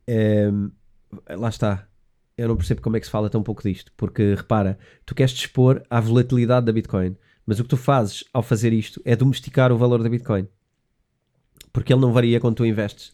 [0.07, 0.69] Ehm,
[1.29, 1.87] lá está.
[2.37, 3.91] Eu não percebo como é que se fala tão pouco disto.
[3.95, 7.15] Porque repara, tu queres expor à volatilidade da Bitcoin.
[7.45, 10.47] Mas o que tu fazes ao fazer isto é domesticar o valor da Bitcoin.
[11.71, 13.13] Porque ele não varia quando tu investes.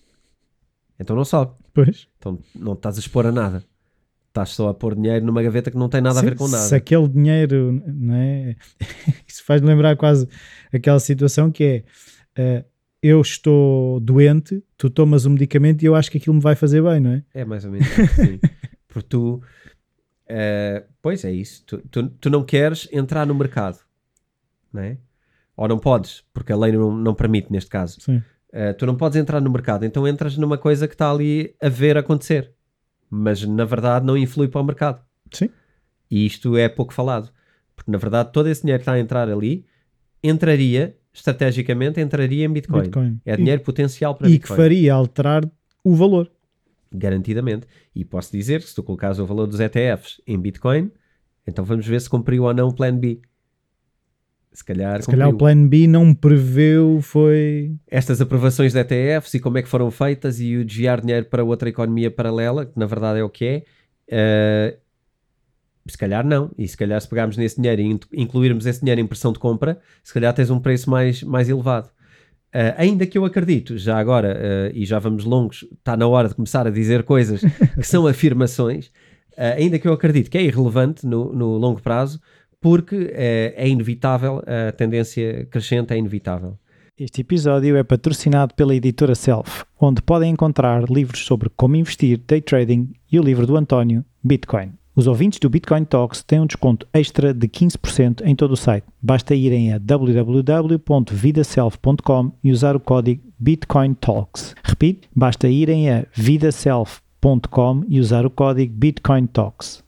[1.00, 1.54] Então não sobe.
[1.74, 2.08] Pois.
[2.18, 3.64] Então não estás a expor a nada.
[4.28, 6.64] Estás só a pôr dinheiro numa gaveta que não tem nada a ver com nada.
[6.64, 8.56] Se aquele dinheiro, não é?
[9.28, 10.28] Isso faz-me lembrar quase
[10.72, 11.84] aquela situação que é
[12.36, 12.66] eh,
[13.02, 16.82] eu estou doente, tu tomas um medicamento e eu acho que aquilo me vai fazer
[16.82, 17.24] bem, não é?
[17.34, 18.39] É mais ou menos assim.
[18.88, 19.41] Porque tu,
[20.28, 23.80] eh, pois é isso, tu, tu, tu não queres entrar no mercado,
[24.74, 24.97] não é?
[25.56, 28.00] Ou não podes, porque a lei não, não permite neste caso.
[28.00, 28.24] Sim.
[28.52, 31.70] Eh, tu não podes entrar no mercado, então entras numa coisa que está ali a
[31.70, 32.52] ver acontecer,
[33.10, 35.02] mas na verdade não influi para o mercado.
[35.32, 35.50] Sim.
[36.10, 37.32] E isto é pouco falado,
[37.76, 39.66] porque na verdade todo esse dinheiro que está a entrar ali
[40.24, 42.84] entraria, estrategicamente, entraria em Bitcoin.
[42.84, 43.22] Bitcoin.
[43.26, 44.57] É dinheiro potencial para E que Bitcoin.
[44.57, 45.49] faria alterar
[45.84, 46.32] o valor.
[46.91, 47.68] garantidamente.
[47.95, 50.91] E posso dizer que se tu colocares o valor dos ETFs em Bitcoin,
[51.45, 53.20] então vamos ver se cumpriu ou não o Plan B.
[54.51, 57.76] Se calhar, Se calhar o plano B não preveu, foi.
[57.88, 61.43] Estas aprovações de ETFs e como é que foram feitas e o desviar dinheiro para
[61.43, 63.64] outra economia paralela, que na verdade é o que é,
[64.07, 64.78] eh,
[65.90, 66.52] se calhar não.
[66.58, 69.40] E se calhar se pegarmos nesse dinheiro e in- incluirmos esse dinheiro em pressão de
[69.40, 71.90] compra, se calhar tens um preço mais, mais elevado.
[72.52, 76.28] Eh, ainda que eu acredito, já agora, eh, e já vamos longos, está na hora
[76.30, 77.42] de começar a dizer coisas
[77.76, 78.92] que são afirmações,
[79.38, 82.20] eh, ainda que eu acredito que é irrelevante no, no longo prazo,
[82.60, 86.58] porque é inevitável, a tendência crescente é inevitável.
[87.00, 92.42] Este episódio é patrocinado pela editora Self, onde podem encontrar livros sobre como investir, day
[92.42, 94.74] trading e o livro do António, Bitcoin.
[95.00, 98.86] Os ouvintes do Bitcoin Talks têm um desconto extra de 15% em todo o site.
[99.02, 104.54] Basta irem a www.vidaself.com e usar o código Bitcoin Talks.
[104.62, 109.82] Repito, basta irem a vidaself.com e usar o código Bitcoin Talks.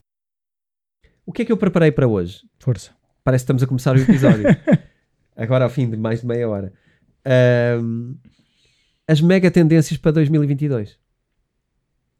[1.26, 2.44] O que é que eu preparei para hoje?
[2.58, 2.92] Força.
[3.22, 4.46] Parece que estamos a começar o episódio.
[5.36, 6.72] Agora ao fim de mais de meia hora.
[7.26, 8.14] Ahm,
[9.06, 10.98] as mega tendências para 2022.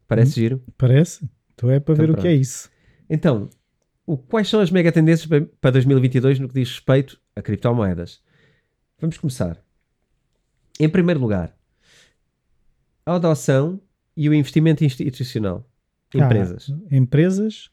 [0.06, 0.62] Parece giro?
[0.76, 1.26] Parece?
[1.54, 2.26] Então é para Então ver o pronto.
[2.26, 2.70] que é isso.
[3.12, 3.50] Então,
[4.06, 8.22] o- quais são as mega tendências pa- para 2022 no que diz respeito a criptomoedas?
[8.98, 9.62] Vamos começar.
[10.80, 11.54] Em primeiro lugar,
[13.04, 13.80] a adoção
[14.16, 15.68] e o investimento institucional.
[16.14, 16.70] Empresas.
[16.70, 17.70] Ah, empresas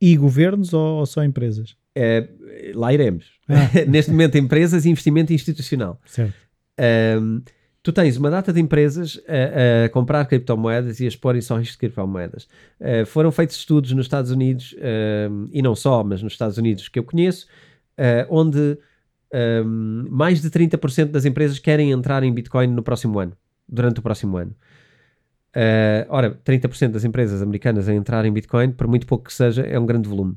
[0.00, 1.76] e governos ou, ou só empresas?
[1.94, 3.32] Eh, lá iremos.
[3.48, 3.54] Ah.
[3.88, 6.00] Neste momento, empresas e investimento institucional.
[6.06, 6.34] Certo.
[7.20, 7.42] Um,
[7.82, 11.72] tu tens uma data de empresas a, a comprar criptomoedas e a exporem só risco
[11.74, 12.48] de criptomoedas.
[12.80, 14.74] Uh, foram feitos estudos nos Estados Unidos,
[15.30, 17.46] um, e não só, mas nos Estados Unidos que eu conheço,
[17.98, 18.78] uh, onde
[19.64, 23.32] um, mais de 30% das empresas querem entrar em Bitcoin no próximo ano,
[23.68, 24.54] durante o próximo ano.
[25.56, 29.62] Uh, ora, 30% das empresas americanas a entrar em Bitcoin, por muito pouco que seja,
[29.62, 30.36] é um grande volume,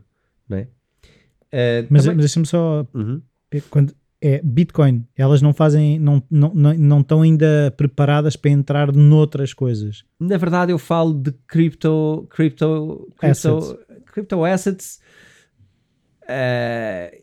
[0.49, 0.61] não é?
[0.61, 2.87] Uh, Mas, também- mas deixa-me só.
[2.93, 3.21] Uhum.
[3.69, 3.93] Quando
[4.25, 10.05] é Bitcoin, elas não fazem, não, não, não, estão ainda preparadas para entrar noutras coisas.
[10.17, 13.75] Na verdade, eu falo de crypto, crypto, crypto, Assets.
[14.05, 14.99] crypto assets,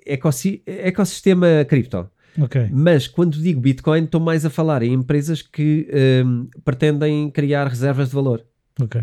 [0.07, 2.09] ecossi- ecossistema cripto.
[2.38, 2.68] Ok.
[2.70, 8.09] Mas quando digo Bitcoin, estou mais a falar em empresas que ehm, pretendem criar reservas
[8.11, 8.44] de valor.
[8.80, 9.03] Ok.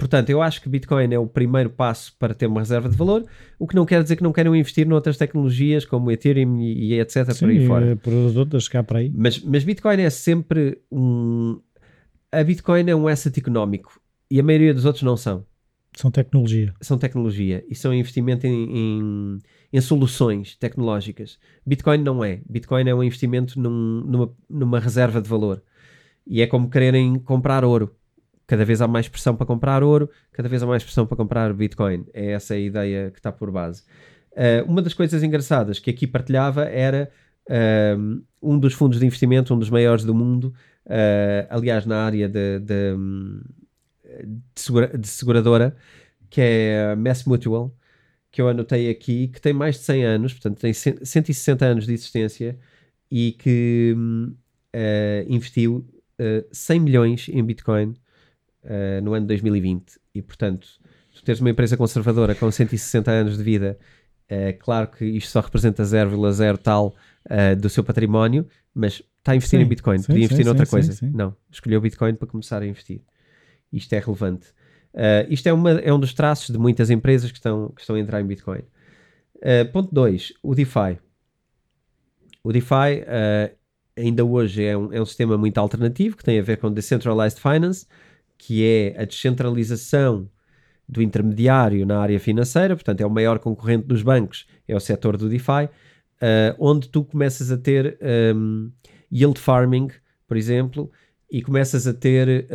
[0.00, 3.24] Portanto, eu acho que Bitcoin é o primeiro passo para ter uma reserva de valor,
[3.58, 7.00] o que não quer dizer que não queiram investir noutras tecnologias como Ethereum e, e
[7.00, 7.38] etc.
[7.38, 7.86] por aí Sim, fora.
[7.90, 9.12] eh, por as outras cá para aí.
[9.14, 11.60] Mas, mas Bitcoin é sempre um.
[12.32, 15.44] A Bitcoin é um asset económico e a maioria dos outros não são.
[15.96, 16.72] São tecnologia.
[16.80, 19.38] São tecnologia e são investimento em, em,
[19.72, 21.38] em soluções tecnológicas.
[21.66, 22.40] Bitcoin não é.
[22.48, 25.62] Bitcoin é um investimento num- numa, numa reserva de valor.
[26.26, 27.94] E é como quererem comprar ouro.
[28.50, 31.54] Cada vez há mais pressão para comprar ouro, cada vez há mais pressão para comprar
[31.54, 32.04] Bitcoin.
[32.12, 33.84] É essa a ideia que está por base.
[34.32, 37.08] Uh, uma das coisas engraçadas que aqui partilhava era
[37.96, 40.52] um, um dos fundos de investimento, um dos maiores do mundo,
[40.84, 42.96] uh, aliás, na área de, de,
[44.26, 45.76] de segura- de seguradora,
[46.28, 47.72] que é a Mass Mutual,
[48.32, 51.86] que eu anotei aqui, que tem mais de 100 anos, portanto tem 100 160 anos
[51.86, 52.58] de existência
[53.08, 54.34] e que hum,
[54.74, 55.86] uh, investiu
[56.18, 57.94] uh, 100 milhões em Bitcoin
[58.64, 60.68] uh, no ano 2020 e, portanto,
[61.14, 63.78] tu teres uma empresa conservadora com 160 anos de vida,
[64.28, 66.94] é claro que isto só representa 0,0 tal
[67.26, 70.48] uh, do seu património, mas está a investir sim, em Bitcoin, sim, podia investir sim,
[70.48, 71.06] noutra coisa.
[71.12, 73.02] Não, escolheu Bitcoin para começar a investir.
[73.72, 74.48] Isto é relevante.
[74.94, 77.96] Uh, isto é, uma, é um dos traços de muitas empresas que estão, que estão
[77.96, 78.62] a entrar em Bitcoin.
[79.36, 80.98] Uh, ponto 2, o DeFi.
[82.42, 83.56] O DeFi uh,
[83.96, 87.40] ainda hoje é um, é um sistema muito alternativo que tem a ver com Decentralized
[87.40, 87.86] Finance,
[88.40, 90.26] que é a descentralização
[90.88, 95.18] do intermediário na área financeira, portanto é o maior concorrente dos bancos, é o setor
[95.18, 95.68] do DeFi,
[96.58, 97.98] onde tu começas a ter
[98.34, 98.72] um,
[99.12, 99.88] yield farming,
[100.26, 100.90] por exemplo,
[101.30, 102.48] e começas a ter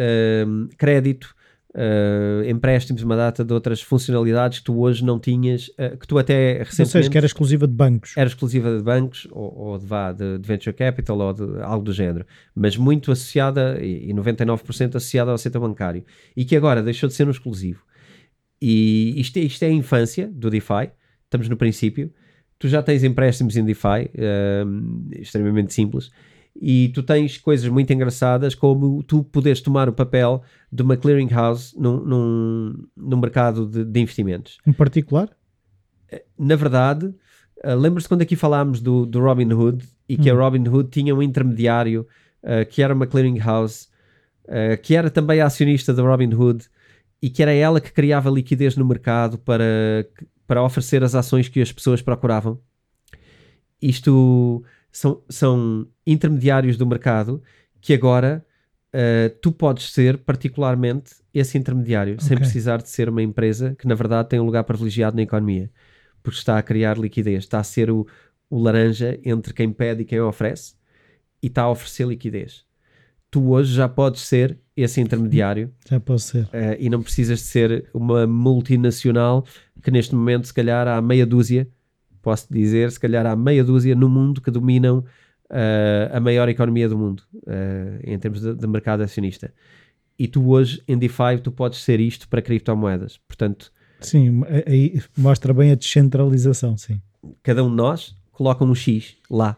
[0.48, 1.35] um, crédito
[1.76, 6.18] uh, empréstimos, uma data de outras funcionalidades que tu hoje não tinhas, uh, que tu
[6.18, 6.82] até recentemente...
[6.82, 8.14] Ou seja, que era exclusiva de bancos.
[8.16, 11.84] Era exclusiva de bancos, ou, ou de, vá, de, de, venture capital, ou de algo
[11.84, 16.04] do género, mas muito associada, e, e 99% associada ao setor bancário,
[16.36, 17.84] e que agora deixou de ser um exclusivo.
[18.62, 20.92] E isto, isto é a infância do DeFi,
[21.26, 22.12] estamos no princípio,
[22.58, 26.10] tu já tens empréstimos em DeFi, uh, extremamente simples,
[26.56, 30.42] e tu tens coisas muito engraçadas como tu podes tomar o papel
[30.72, 34.58] de uma clearinghouse num, num, num mercado de, de, investimentos.
[34.66, 35.30] Em particular?
[36.10, 37.08] Eh, na verdade,
[37.64, 40.36] uh, lembras-te quando aqui falámos do, do Robin Hood e que hum.
[40.36, 42.08] a Robin Hood tinha um intermediário
[42.42, 43.88] uh, que era uma clearinghouse,
[44.46, 46.70] uh, que era também acionista da Robin Hood
[47.22, 50.08] e que era ela que criava liquidez no mercado para,
[50.48, 52.60] para oferecer as ações que as pessoas procuravam.
[53.82, 54.64] Isto
[54.96, 57.44] são, são intermediários do mercado
[57.82, 58.46] que agora
[58.94, 62.26] uh, tu podes ser particularmente esse intermediário, okay.
[62.26, 65.70] sem precisar de ser uma empresa que na verdade tem um lugar privilegiado na economia,
[66.24, 68.08] porque está a criar liquidez, está a ser o,
[68.50, 70.76] o laranja entre quem pede e quem oferece
[71.44, 72.64] e está a oferecer liquidez.
[73.30, 75.74] Tu hoje já podes ser esse intermediário.
[75.90, 76.46] Já posso ser.
[76.46, 79.46] Uh, e não precisas de ser uma multinacional
[79.84, 81.68] que neste momento, se calhar, há meia dúzia
[82.26, 85.06] posso dizer, se calhar há meia dúzia no mundo que dominam
[85.52, 89.54] uh, a maior economia do mundo, uh, em termos de, de, mercado acionista.
[90.18, 93.20] E tu hoje, em DeFi, tu podes ser isto para criptomoedas.
[93.28, 93.72] Portanto...
[94.02, 97.00] Sim, aí mostra bem a descentralização, sim.
[97.44, 99.56] Cada um de nós coloca um X lá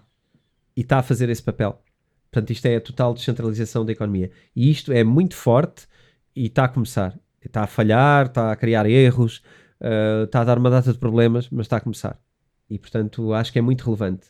[0.76, 1.82] e está a fazer esse papel.
[2.30, 4.30] Portanto, isto é a total descentralização da economia.
[4.54, 5.88] E isto é muito forte
[6.36, 7.18] e está a começar.
[7.44, 9.38] Está a falhar, está a criar erros,
[9.80, 12.20] uh, está a dar uma data de problemas, mas está a começar
[12.70, 14.28] e portanto acho que é muito relevante.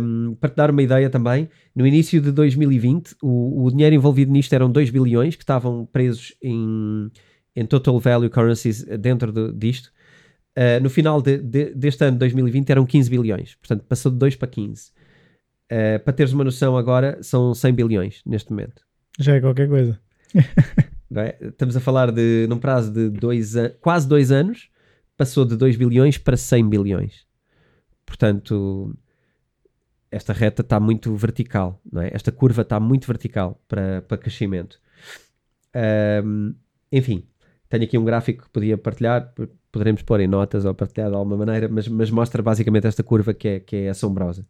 [0.00, 1.46] Um, para te dar uma ideia também,
[1.76, 6.34] no início de 2020, o, o, dinheiro envolvido nisto eram 2 bilhões que estavam presos
[6.42, 7.10] em,
[7.54, 9.92] em total value currencies dentro de, disto.
[10.56, 14.36] Uh, no final de, de, deste ano, 2020, eram 15 bilhões, portanto passou de 2
[14.36, 14.90] para 15.
[14.90, 14.90] Uh,
[15.70, 18.82] ah, para teres uma noção, agora são 100 bilhões neste momento.
[19.18, 20.00] Já é qualquer coisa.
[21.14, 21.36] é?
[21.42, 24.70] Estamos a falar de, num prazo de dois quase dois anos,
[25.18, 27.26] passou de 2 bilhões para 100 bilhões.
[28.06, 28.96] Portanto,
[30.10, 32.10] esta reta está muito vertical, não é?
[32.14, 34.80] Esta curva está muito vertical para, para crescimento.
[36.24, 36.54] Um,
[36.90, 37.26] enfim,
[37.68, 39.34] tenho aqui um gráfico que podia partilhar,
[39.72, 43.34] poderemos pôr em notas ou partilhar de alguma maneira, mas, mas mostra basicamente esta curva
[43.34, 44.46] que é, que é assombrosa.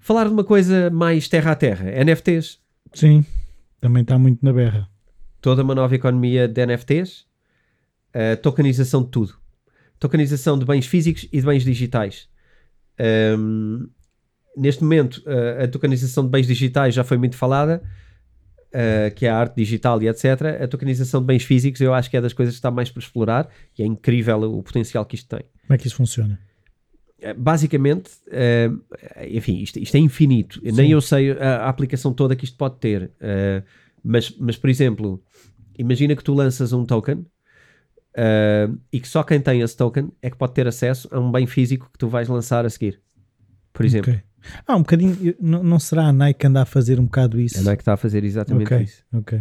[0.00, 2.58] Falar de uma coisa mais terra a terra, NFTs.
[2.92, 3.24] Sim,
[3.80, 4.88] também está muito na berra.
[5.40, 7.27] Toda uma nova economia de NFTs
[8.18, 9.34] a tokenização de tudo.
[9.98, 12.28] Tokenização de bens físicos e de bens digitais.
[13.38, 13.88] Um,
[14.56, 17.82] neste momento, uh, a tokenização de bens digitais já foi muito falada,
[18.68, 20.24] uh, que é a arte digital e etc.
[20.62, 23.00] A tokenização de bens físicos eu acho que é das coisas que está mais por
[23.00, 23.48] explorar
[23.78, 25.44] e é incrível o potencial que isto tem.
[25.62, 26.40] Como é que isso funciona?
[27.20, 28.10] Uh, basicamente,
[29.28, 30.60] enfim, isto, isto, é infinito.
[30.60, 30.72] Sim.
[30.72, 33.12] Nem eu sei a, a, aplicação toda que isto pode ter.
[34.02, 35.22] mas, mas, por exemplo,
[35.76, 37.24] imagina que tu lanças um token
[38.18, 41.30] Uh, e que só quem tem esse token é que pode ter acesso a um
[41.30, 43.00] bem físico que tu vais lançar a seguir.
[43.72, 44.10] Por exemplo.
[44.10, 44.22] Okay.
[44.66, 45.36] Ah, um bocadinho.
[45.40, 47.60] Não, não será a Nike que anda a fazer um bocado isso?
[47.60, 48.82] A Nike está a fazer exatamente okay.
[48.82, 49.04] isso.
[49.12, 49.40] Ok.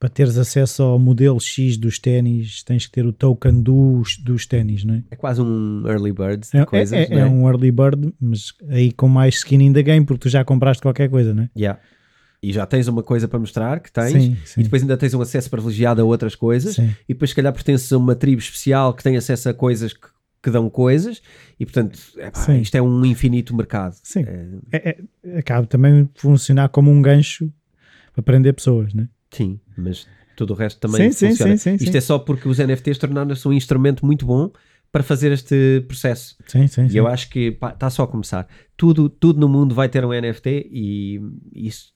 [0.00, 4.44] Para teres acesso ao modelo X dos ténis, tens que ter o token dos, dos
[4.44, 5.04] ténis, não é?
[5.12, 6.92] É quase um early bird de é, coisas.
[6.92, 10.22] É, é, é, um early bird, mas aí com mais skin in the game, porque
[10.22, 11.50] tu já compraste qualquer coisa, não é?
[11.56, 11.78] Yeah
[12.44, 14.60] e já tens uma coisa para mostrar que tens, sim, sim.
[14.60, 16.94] e depois ainda tens um acesso privilegiado a outras coisas, sim.
[17.08, 20.06] e depois se calhar pertences a uma tribo especial que tem acesso a coisas que,
[20.42, 21.22] que dão coisas,
[21.58, 23.96] e portanto epá, isto é um infinito mercado.
[24.02, 24.48] Sim, é.
[24.72, 27.50] É, é, acaba também funcionar como um gancho
[28.12, 29.08] para prender pessoas, né?
[29.30, 31.54] Sim, mas todo o resto também funciona.
[31.54, 34.52] Isto é só porque os NFTs tornaram-se um instrumento muito bom
[34.92, 36.36] para fazer este processo.
[36.46, 38.46] Sim, sim, e eu acho que está só a começar.
[38.76, 41.20] Tudo, tudo no mundo vai ter um NFT e
[41.52, 41.93] isso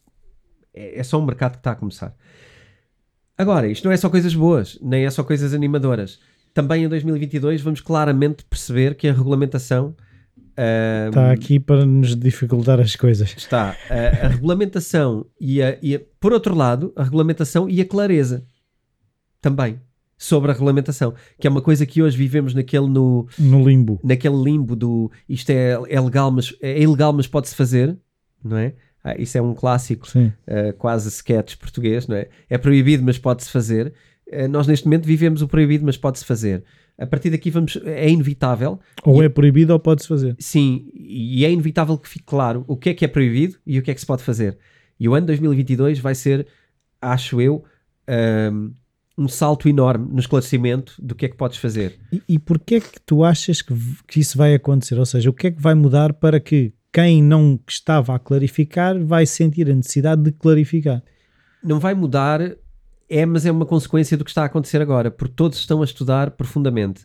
[0.78, 2.14] é, é só um mercado que está a começar.
[3.36, 6.18] Agora, isto não é só coisas boas, nem é só coisas animadoras.
[6.52, 9.94] Também em 2022 vamos claramente perceber que a regulamentação
[10.56, 13.34] ahm, Está aqui para nos dificultar as coisas.
[13.36, 17.84] está a, a regulamentação e a, e a- por outro lado, a regulamentação e a
[17.84, 18.44] clareza
[19.40, 19.80] também
[20.20, 24.00] sobre a regulamentação, que é uma coisa que hoje vivemos naquele no, No limbo.
[24.02, 27.96] naquele limbo do isto é, é legal, mas é ilegal, mas pode-se fazer,
[28.42, 28.74] não é?
[29.04, 30.06] Ah, isso é um clássico,
[30.46, 32.28] ah, quase sketch português, não é?
[32.50, 33.92] É proibido, mas pode-se fazer.
[34.32, 36.64] Ah, nós neste momento vivemos o proibido, mas pode-se fazer.
[36.98, 40.34] A partir daqui vamos, é inevitável, Ou E- é proibido ou pode-se fazer.
[40.38, 43.82] sim, e é inevitável que fique claro o que é que é proibido e o
[43.82, 44.58] que é que se pode fazer.
[44.98, 46.44] E o ano 2022 vai ser,
[47.00, 47.64] acho eu,
[48.08, 48.72] ahm,
[49.16, 51.98] um salto enorme no esclarecimento do que é que podes fazer.
[52.12, 53.74] E, e porquê é que tu achas que,
[54.06, 54.98] que isso vai acontecer?
[54.98, 58.98] Ou seja, o que é que vai mudar para que quem não estava a clarificar
[59.04, 61.02] vai sentir a necessidade de clarificar?
[61.62, 62.40] não vai mudar,
[63.08, 65.84] é, mas é uma consequência do que está a acontecer agora, porque todos estão a
[65.84, 67.04] estudar profundamente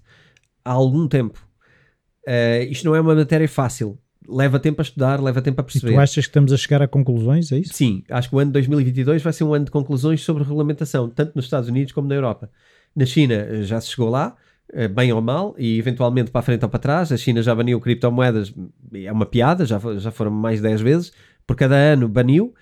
[0.64, 1.46] há algum tempo.
[2.28, 3.98] Eh, isto não é uma matéria fácil,
[4.30, 5.94] leva tempo a estudar, leva tempo a E perceber.
[5.94, 7.52] tu achas que estamos a chegar a conclusões?
[7.52, 7.74] É isso?
[7.74, 11.10] Sim, acho que o ano de 2022 vai ser um ano de conclusões sobre regulamentação,
[11.10, 12.50] tanto nos Estados Unidos como na Europa.
[12.96, 14.36] Na China eh, já se chegou lá,
[14.94, 17.12] bem ou mal, e eventualmente para a frente ou para trás.
[17.12, 18.54] A China já baniu criptomoedas,
[18.94, 21.12] é uma piada, já, já foram mais de 10 vezes,
[21.46, 22.54] por cada ano baniu,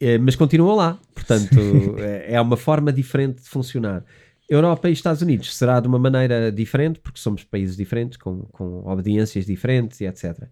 [0.00, 0.98] eh, mas continuam lá.
[1.14, 1.58] Portanto,
[1.98, 4.04] eh, é uma forma diferente de funcionar.
[4.48, 8.88] Europa e Estados Unidos será de uma maneira diferente, porque somos países diferentes, com, com
[8.88, 10.48] obediências diferentes e etc.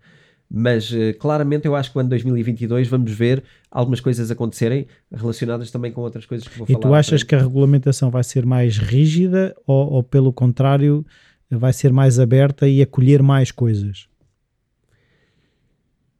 [0.48, 5.70] Mas eh, claramente eu acho que o ano 2022 vamos ver algumas coisas acontecerem relacionadas
[5.70, 6.82] também com outras coisas que vou E falar.
[6.82, 11.04] tu à achas que a regulamentação vai ser mais rígida ou, ou, pelo contrário,
[11.50, 14.08] vai ser mais aberta e acolher mais coisas?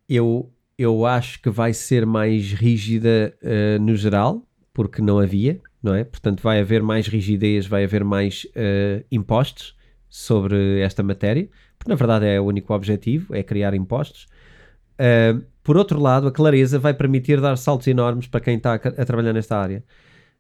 [0.09, 5.95] eu, eu acho que vai ser mais rígida eh, no geral, porque não havia, não
[5.95, 6.05] é?
[6.05, 9.75] Portanto, vai haver mais rigidez, vai haver mais eh, impostos
[10.09, 11.49] sobre esta matéria,
[11.87, 14.27] porque na verdade é o único objetivo, é criar impostos.
[14.95, 18.75] Uh, por outro lado, a clareza vai permitir dar saltos enormes para quem está a,
[18.75, 19.85] a trabalhar nesta área.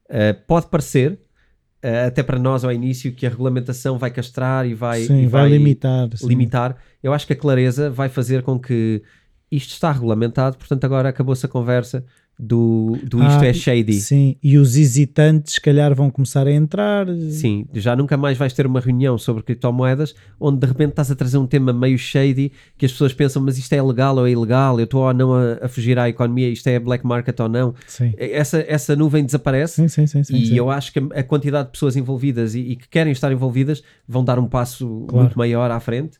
[0.07, 4.74] Uh, pode parecer, uh, até para nós ao início, que a regulamentação vai castrar e
[4.74, 6.09] vai, sim, e vai, limitar.
[6.16, 6.26] sim.
[6.26, 6.76] limitar.
[7.03, 9.03] Eu acho que a clareza vai fazer com que
[9.51, 12.05] isto está regulamentado, portanto agora acabou-se a conversa
[12.39, 13.95] do, do isto Ah, é shady.
[13.95, 17.07] Sim, e os hesitantes, se calhar, vão começar a entrar.
[17.30, 21.14] Sim, já nunca mais vais ter uma reunião sobre criptomoedas onde de repente estás a
[21.14, 24.30] trazer um tema meio shady que as pessoas pensam, mas isto é legal ou é
[24.30, 24.78] ilegal?
[24.78, 27.74] Eu estou ou não a, a fugir à economia, isto é black market ou não?
[27.87, 30.22] Sim, Essa, essa nuvem desaparece sim, sim.
[30.34, 33.82] e eu acho que a quantidade de pessoas envolvidas e, e que querem estar envolvidas
[34.07, 35.24] vão dar um passo Claro.
[35.24, 36.18] muito maior à frente.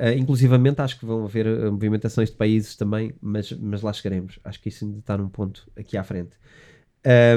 [0.00, 4.38] Uh, inclusivamente acho que vão haver uh, movimentações de países também, mas, mas lá chegaremos.
[4.44, 6.36] Acho que isso ainda está num ponto aqui à frente.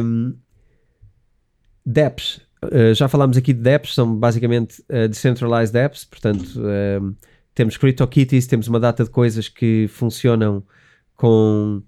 [0.03, 0.35] Um,
[1.83, 6.61] DEPs, uh, já falámos aqui de DEPs, são basicamente Decentralized DEPs, portanto
[7.01, 7.15] um,
[7.55, 10.63] temos CryptoKitties, temos uma data de coisas que funcionam
[11.15, 11.81] com,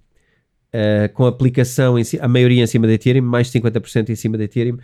[1.14, 4.44] com aplicação, em a maioria em cima de Ethereum, mais de 50% em cima de
[4.44, 4.78] Ethereum,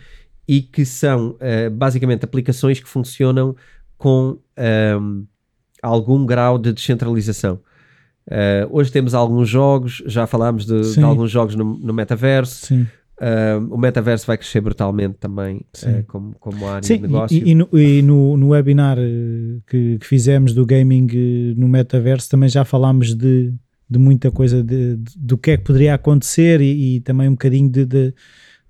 [0.48, 1.36] e que são
[1.72, 3.54] basicamente aplicações que funcionam
[3.98, 4.40] com
[4.98, 5.26] um,
[5.82, 7.60] algum grau de descentralização.
[8.26, 12.72] Uh, hoje temos alguns jogos, já falámos de, de alguns jogos no, no metaverso.
[12.74, 17.36] Uh, o metaverso vai crescer brutalmente também, uh, como, como área Sim, de negócio.
[17.36, 18.96] e, e no, e no- no webinar
[19.66, 21.06] que, que fizemos do gaming
[21.56, 23.52] no metaverso também já falámos de,
[23.88, 27.32] de muita coisa de, de- do que é que poderia acontecer e, e também um
[27.32, 28.14] bocadinho de,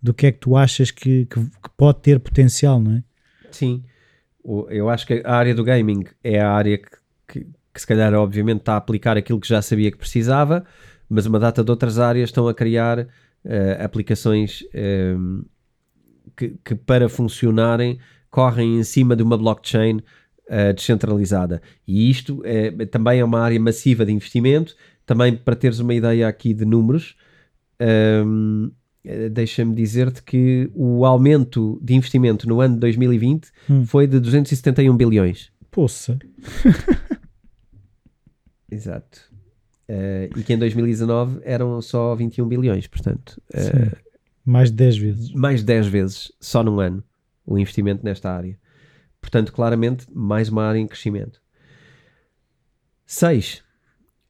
[0.03, 3.03] do que é que tu achas que, que- que pode ter potencial, não é?
[3.53, 3.85] Sim,
[4.71, 6.89] eu acho que a área do gaming é a área que,
[7.31, 10.65] que, que se calhar obviamente está a aplicar aquilo que já sabia que precisava,
[11.09, 13.07] mas uma data de outras áreas estão a criar
[13.45, 15.43] eh, aplicações ehm,
[16.37, 17.99] que, que para funcionarem
[18.31, 20.01] correm em cima de uma blockchain
[20.49, 21.61] eh, descentralizada.
[21.87, 24.75] E isto é, também é uma área massiva de investimento.
[25.07, 27.17] Também para teres uma ideia aqui de números,
[27.79, 28.69] ehm,
[29.05, 33.85] eh, deixa-me dizer-te que o aumento de investimento no ano de 2020 Hum.
[33.87, 35.51] foi de 271 bilhões.
[35.71, 36.19] Poça.
[38.71, 39.31] Exato.
[39.89, 43.91] Eh, e que em 2019 eram só 21 bilhões, portanto, Sim.
[44.45, 45.33] Mais de 10 vezes.
[45.33, 47.03] mais de 10 vezes só num ano
[47.45, 48.57] o investimento nesta área.
[49.21, 51.43] Portanto, claramente, mais uma área em crescimento.
[53.05, 53.63] 6.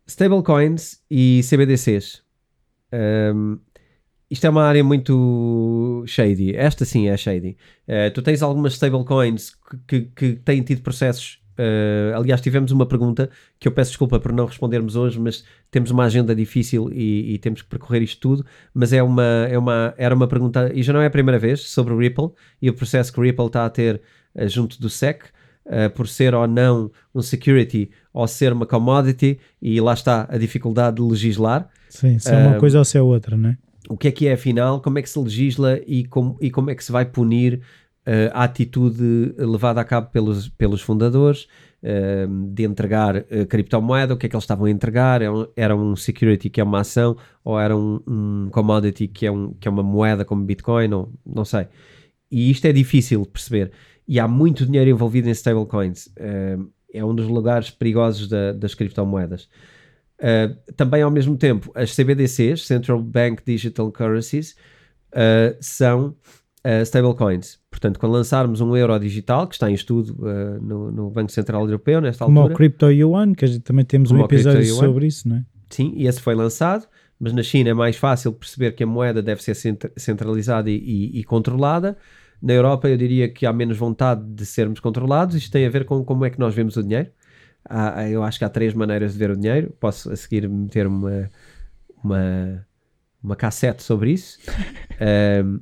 [0.06, 2.22] Stablecoins e CBDCs.
[3.34, 3.58] Um,
[4.30, 6.56] isto é uma área muito shady.
[6.56, 7.56] Esta sim é shady.
[7.86, 9.54] Uh, tu tens algumas stablecoins
[9.86, 14.18] que, que, que têm tido processos uh, aliás, tivemos uma pergunta que eu peço desculpa
[14.18, 18.20] por não respondermos hoje, mas temos uma agenda difícil e, e, temos que percorrer isto
[18.20, 18.46] tudo.
[18.72, 21.60] Mas é uma, é uma, era uma pergunta, e já não é a primeira vez,
[21.60, 22.30] sobre o Ripple
[22.60, 24.00] e o processo que o Ripple está a ter
[24.34, 25.24] uh, junto do SEC.
[25.66, 30.38] Uh, por ser ou não um security ou ser uma commodity, e lá está a
[30.38, 31.68] dificuldade de legislar.
[31.88, 33.58] Sim, se é uma coisa ou se é outra, não é?
[33.88, 36.70] O que é que é afinal, como é que se legisla e como, e como
[36.70, 37.60] é que se vai punir
[38.32, 41.46] a atitude levada a cabo pelos, pelos fundadores
[41.82, 45.30] uh, de entregar uh, criptomoeda, o que é que eles estavam a entregar, era é
[45.30, 49.30] um, era um security que é uma ação ou era um, um, commodity que é,
[49.30, 51.66] um, que é uma moeda como Bitcoin, ou, não sei.
[52.30, 53.72] E isto é difícil de perceber.
[54.06, 56.08] E há muito dinheiro envolvido em stablecoins.
[56.92, 59.48] É um dos lugares perigosos da, das criptomoedas.
[60.76, 64.56] Também, ao mesmo tempo, as CBDCs, Central Bank Digital Currencies,
[65.60, 66.14] são
[66.64, 67.58] uh, stablecoins.
[67.70, 71.64] Portanto, quando lançarmos um euro digital, que está em estudo uh, no, no, Banco Central
[71.64, 72.54] Europeu, nesta Como altura.
[72.54, 75.44] Como o Crypto Yuan, que também temos um episódio sobre isso, não é?
[75.70, 76.86] Sim, e esse foi lançado,
[77.18, 79.54] mas na China é mais fácil perceber que a moeda deve ser
[79.96, 81.96] centralizada e, e, e controlada.
[82.42, 85.36] Na Europa, eu diria que há menos vontade de sermos controlados.
[85.36, 87.10] Isto tem a ver com como é que nós vemos o dinheiro.
[87.68, 89.72] Há, eu acho que há três maneiras de ver o dinheiro.
[89.78, 91.30] Posso a seguir meter uma,
[92.02, 92.66] uma,
[93.22, 94.38] uma cassete sobre isso.
[95.44, 95.60] um,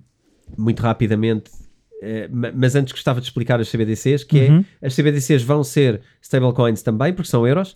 [0.56, 4.64] muito rapidamente, uh, mas antes gostava de explicar as CBDCs, que é, uhum.
[4.80, 7.72] é, as CBDCs vão ser stablecoins também, porque são euros,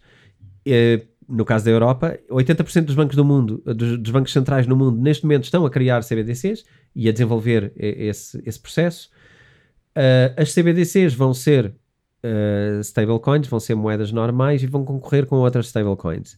[0.67, 4.77] uh, no caso da Europa, 80% dos bancos do mundo, dos, dos, bancos centrais no
[4.77, 6.65] mundo, neste momento estão a criar CBDCs
[6.95, 9.09] e a desenvolver esse, esse processo.
[10.37, 15.67] As CBDCs vão ser uh, stablecoins, vão ser moedas normais e vão concorrer com outras
[15.67, 16.37] stablecoins.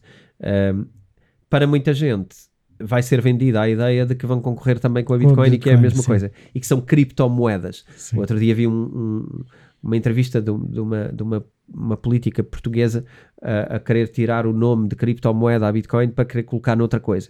[1.49, 2.35] para muita gente,
[2.79, 5.59] vai ser vendida a ideia de que vão concorrer também com a Bitcoin, Bitcoin e
[5.59, 6.07] que é a mesma sim.
[6.07, 7.85] coisa e que são criptomoedas.
[7.95, 8.17] Sim.
[8.17, 9.43] O outro dia vi um, um,
[9.81, 13.05] uma entrevista de, de, uma, de uma, uma política portuguesa
[13.41, 17.29] a, a querer tirar o nome de criptomoeda à Bitcoin para querer colocar noutra coisa.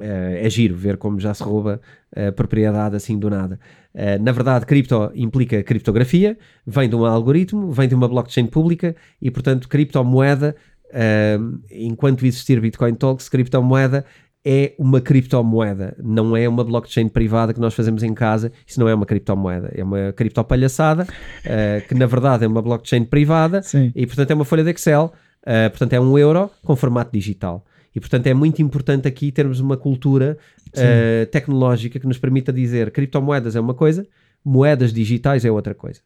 [0.00, 1.80] Uh, é giro ver como já se rouba
[2.16, 3.60] a propriedade assim do nada.
[3.94, 8.96] Uh, na verdade, cripto implica criptografia, vem de um algoritmo, vem de uma blockchain pública
[9.20, 10.56] e, portanto, criptomoeda,
[10.88, 14.04] uh, enquanto existir Bitcoin Talks, criptomoeda
[14.44, 18.50] é uma criptomoeda, não é uma blockchain privada que nós fazemos em casa.
[18.66, 23.04] Isso não é uma criptomoeda, é uma criptopalhaçada, uh, que na verdade é uma blockchain
[23.04, 23.92] privada Sim.
[23.94, 25.12] e, portanto, é uma folha de Excel.
[25.42, 27.64] Uh, portanto, é um euro com formato digital.
[27.94, 30.36] E, portanto, é muito importante aqui termos uma cultura
[30.68, 34.06] uh, tecnológica que nos permita dizer criptomoedas é uma coisa,
[34.44, 36.00] moedas digitais é outra coisa.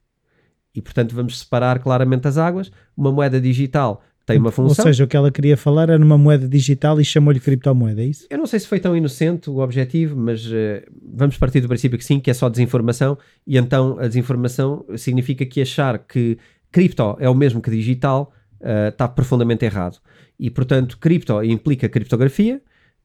[0.75, 2.71] E, portanto, vamos separar claramente as águas.
[2.95, 4.85] Uma moeda digital tem uma função.
[4.85, 8.07] Ou seja, o que ela queria falar era numa moeda digital e chamou-lhe criptomoeda, é
[8.07, 8.27] isso?
[8.29, 10.83] Eu não sei se foi tão inocente o objetivo, mas uh,
[11.15, 13.17] vamos partir do princípio que sim, que é só desinformação,
[13.47, 16.37] e então a desinformação significa que achar que
[16.73, 19.99] cripto é o mesmo que digital uh, está profundamente errado.
[20.39, 22.61] E portanto, cripto implica criptografia,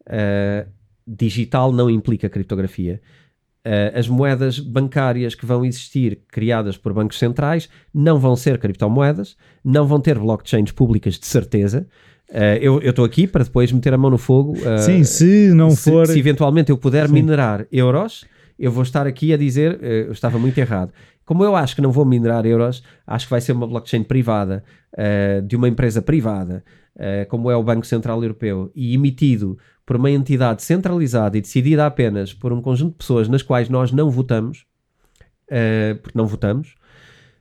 [0.07, 0.67] uh,
[1.07, 2.99] digital não implica criptografia.
[3.64, 9.38] Uh, as moedas bancárias que vão existir, criadas por bancos centrais, não vão ser criptomoedas,
[9.64, 11.86] não vão ter blockchains públicas de certeza.
[12.30, 14.53] Uh, eu estou aqui para depois meter a mão no fogo.
[14.53, 16.07] Uh, Sim, se não se, for.
[16.07, 17.14] Se eventualmente eu puder Sim.
[17.14, 18.26] minerar euros,
[18.57, 20.91] eu vou estar aqui a dizer eu estava muito errado.
[21.24, 24.64] Como eu acho que não vou minerar euros, acho que vai ser uma blockchain privada,
[25.45, 26.64] de uma empresa privada,
[27.30, 29.57] como é o Banco Central Europeu, e emitido
[29.92, 33.92] por uma entidade centralizada e decidida apenas por um conjunto de pessoas nas quais nós
[33.92, 34.66] não votamos,
[35.50, 36.76] uh, porque não votamos,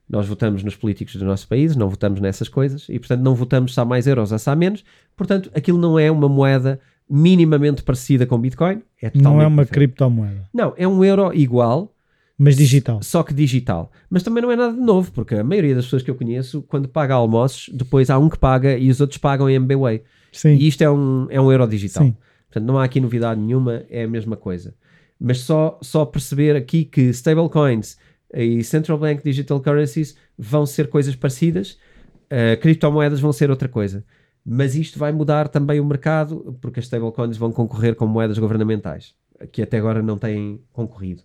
[0.08, 3.72] nós votamos nos políticos do nosso país, não votamos nessas coisas e, portanto, não votamos
[3.72, 4.84] se há mais euros ou se há menos.
[5.16, 8.82] Portanto, aquilo não é uma moeda minimamente parecida com Bitcoin.
[9.00, 9.70] É não é uma diferente.
[9.72, 10.48] criptomoeda.
[10.52, 11.94] Não, é um euro igual.
[12.36, 13.00] Mas digital.
[13.00, 13.92] Só que digital.
[14.10, 16.62] Mas também não é nada de novo, porque a maioria das pessoas que eu conheço,
[16.62, 20.02] quando paga almoços, depois há um que paga e os outros pagam em MBWay.
[20.32, 20.54] Sim.
[20.54, 22.02] E isto é um, é um euro digital.
[22.02, 22.16] Sim.
[22.50, 24.74] Portanto, não há aqui novidade nenhuma, é a mesma coisa.
[25.18, 27.96] Mas só, só perceber aqui que stablecoins
[28.34, 31.78] e central bank digital currencies vão ser coisas parecidas,
[32.26, 34.04] uh, criptomoedas vão ser outra coisa.
[34.44, 39.14] Mas isto vai mudar também o mercado, porque as stablecoins vão concorrer com moedas governamentais,
[39.52, 41.22] que até agora não têm concorrido.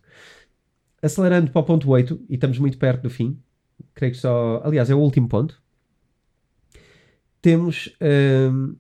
[1.02, 3.40] Acelerando para o ponto 8, e estamos muito perto do fim,
[3.94, 4.62] creio que só.
[4.64, 5.62] Aliás, é o último ponto.
[7.42, 7.96] Temos.
[8.02, 8.76] Ehm,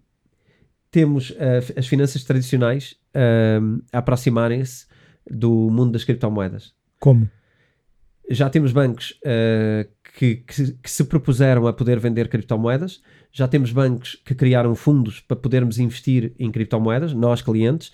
[0.96, 1.36] temos uh,
[1.76, 4.86] as finanças tradicionais uh, a aproximarem-se
[5.30, 6.74] do mundo das criptomoedas.
[7.02, 7.30] Como?
[8.30, 9.86] Já temos bancos uh,
[10.18, 15.20] que, que, que, se propuseram a poder vender criptomoedas, já temos bancos que criaram fundos
[15.20, 17.92] para podermos investir em criptomoedas, nós clientes,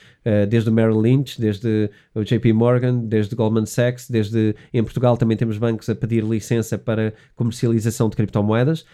[0.48, 5.36] desde o Merrill Lynch, desde o JP Morgan, desde Goldman Sachs, desde em Portugal também
[5.36, 8.86] temos bancos a pedir licença para comercialização de criptomoedas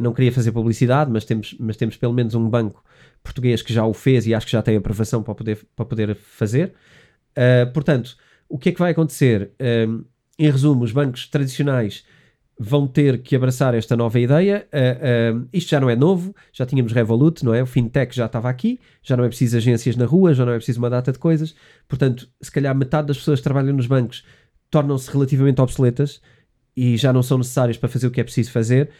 [0.00, 2.84] não queria fazer publicidade, mas temos, mas temos pelo menos um banco
[3.22, 6.14] português que já o fez e acho que já tem aprovação para poder, para poder
[6.14, 6.74] fazer.
[7.32, 8.16] Uh, portanto,
[8.48, 9.52] o que é que vai acontecer?
[10.38, 12.04] Em resumo, os bancos tradicionais
[12.62, 14.68] vão ter que abraçar esta nova ideia.
[14.70, 17.62] Uh, uh, isto já não é novo, já tínhamos Revolut, não é?
[17.62, 20.56] O fintech já estava aqui, já não é preciso agências na rua, já não é
[20.56, 21.54] preciso uma data de coisas.
[21.88, 24.26] Portanto, se calhar metade das pessoas que trabalham nos bancos
[24.70, 26.20] tornam-se relativamente obsoletas
[26.76, 28.90] e já não são necessárias para fazer o que é preciso fazer.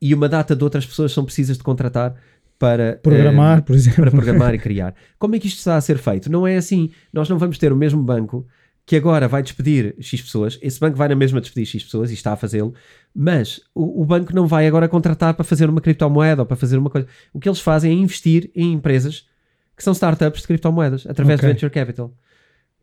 [0.00, 2.14] E uma data de outras pessoas são precisas de contratar
[2.60, 4.02] para programar, uh, por exemplo.
[4.02, 4.94] Para programar e criar.
[5.18, 6.30] Como é que isto está a ser feito?
[6.30, 6.90] Não é assim.
[7.10, 8.46] Nós não vamos ter o mesmo banco
[8.84, 12.14] que agora vai despedir X pessoas, esse banco vai na mesma despedir X pessoas e
[12.14, 12.74] está a fazê-lo,
[13.14, 16.76] mas o, o, banco não vai agora contratar para fazer uma criptomoeda ou para fazer
[16.76, 17.06] uma coisa.
[17.32, 19.28] O que eles fazem é investir em empresas
[19.76, 21.48] que são startups de criptomoedas através okay.
[21.48, 22.12] de venture capital.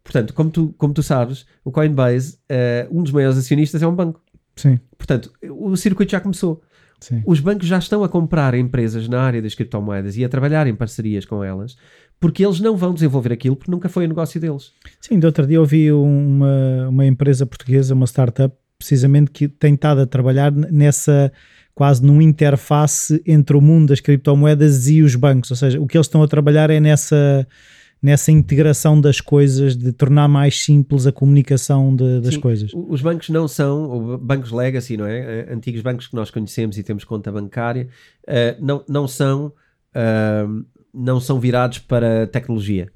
[0.02, 3.96] Portanto, como tu, como tu sabes, o Coinbase, uh, um dos maiores acionistas é um
[3.96, 4.22] banco.
[4.56, 4.80] Sim.
[4.98, 6.64] Portanto, o circuito já começou.
[7.00, 7.22] Sim.
[7.26, 10.76] Os bancos já estão a comprar empresas na área das criptomoedas e a trabalhar em
[10.76, 11.78] parcerias com elas
[12.20, 14.72] porque eles não vão desenvolver aquilo porque nunca foi o negócio deles.
[15.00, 20.02] Sim, de outro dia ouvi uma, uma empresa portuguesa, uma startup, precisamente que tem estado
[20.02, 21.32] a trabalhar nessa
[21.74, 25.96] quase numa interface entre o mundo das criptomoedas e os bancos, ou seja, o que
[25.96, 27.48] eles estão a trabalhar é nessa
[28.02, 32.72] nessa integração das coisas, de tornar mais simples a comunicação de, das Sim, coisas.
[32.74, 35.20] Os bancos não são, bancos legacy, não é?
[35.20, 37.88] Eh, antigos bancos que nós conhecemos e temos conta bancária,
[38.24, 42.92] uh, não, não são uh, não são virados para tecnologia.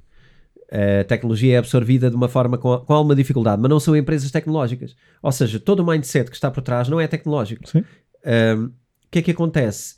[0.72, 4.32] A tecnologia é absorvida de uma forma com, com alguma dificuldade, mas não são empresas
[4.32, 4.96] tecnológicas.
[5.22, 7.64] Ou seja, todo o mindset que está por trás não é tecnológico.
[7.70, 9.96] O que é que acontece?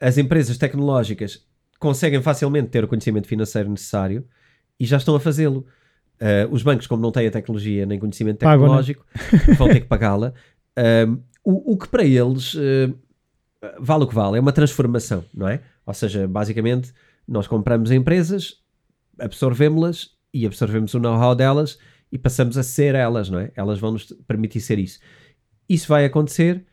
[0.00, 1.46] As empresas tecnológicas
[1.82, 4.24] conseguem facilmente ter o conhecimento financeiro necessário
[4.78, 5.66] e já estão a fazê-lo.
[6.20, 9.88] Uh, os bancos, como não têm a tecnologia nem conhecimento tecnológico, Pago, vão ter que
[9.88, 10.32] pagá-la.
[10.78, 12.96] Uh, o, o, que para eles uh,
[13.80, 15.60] vale o que vale, é uma transformação, não é?
[15.84, 16.92] Ou seja, basicamente
[17.26, 18.58] nós compramos empresas,
[19.18, 21.80] absorvemos-las e absorvemos o know-how delas
[22.12, 23.50] e passamos a ser elas, não é?
[23.56, 25.00] Elas vão nos permitir ser isso.
[25.68, 26.64] Isso vai acontecer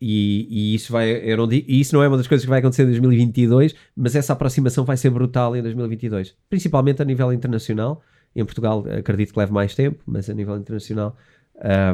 [0.00, 2.86] e, e isso vai, digo, isso não é uma das coisas que vai acontecer em
[2.86, 8.02] 2022, mas essa aproximação vai ser brutal em 2022, principalmente a nível internacional.
[8.34, 11.16] Em Portugal acredito que leve mais tempo, mas a nível internacional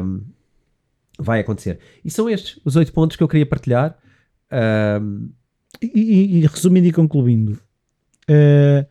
[0.03, 0.21] um,
[1.17, 1.79] vai acontecer.
[2.03, 3.97] E são estes os oito pontos que eu queria partilhar.
[5.01, 5.29] Um,
[5.81, 7.59] e, e, e, resumindo e concluindo,
[8.29, 8.87] Uh,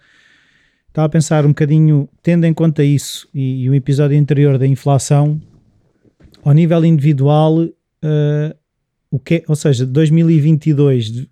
[0.88, 4.66] estava a pensar um bocadinho, tendo em conta isso e, e o episódio anterior da
[4.66, 5.40] inflação,
[6.44, 7.70] ao nível individual, uh,
[9.12, 11.28] o que ou seja, 2022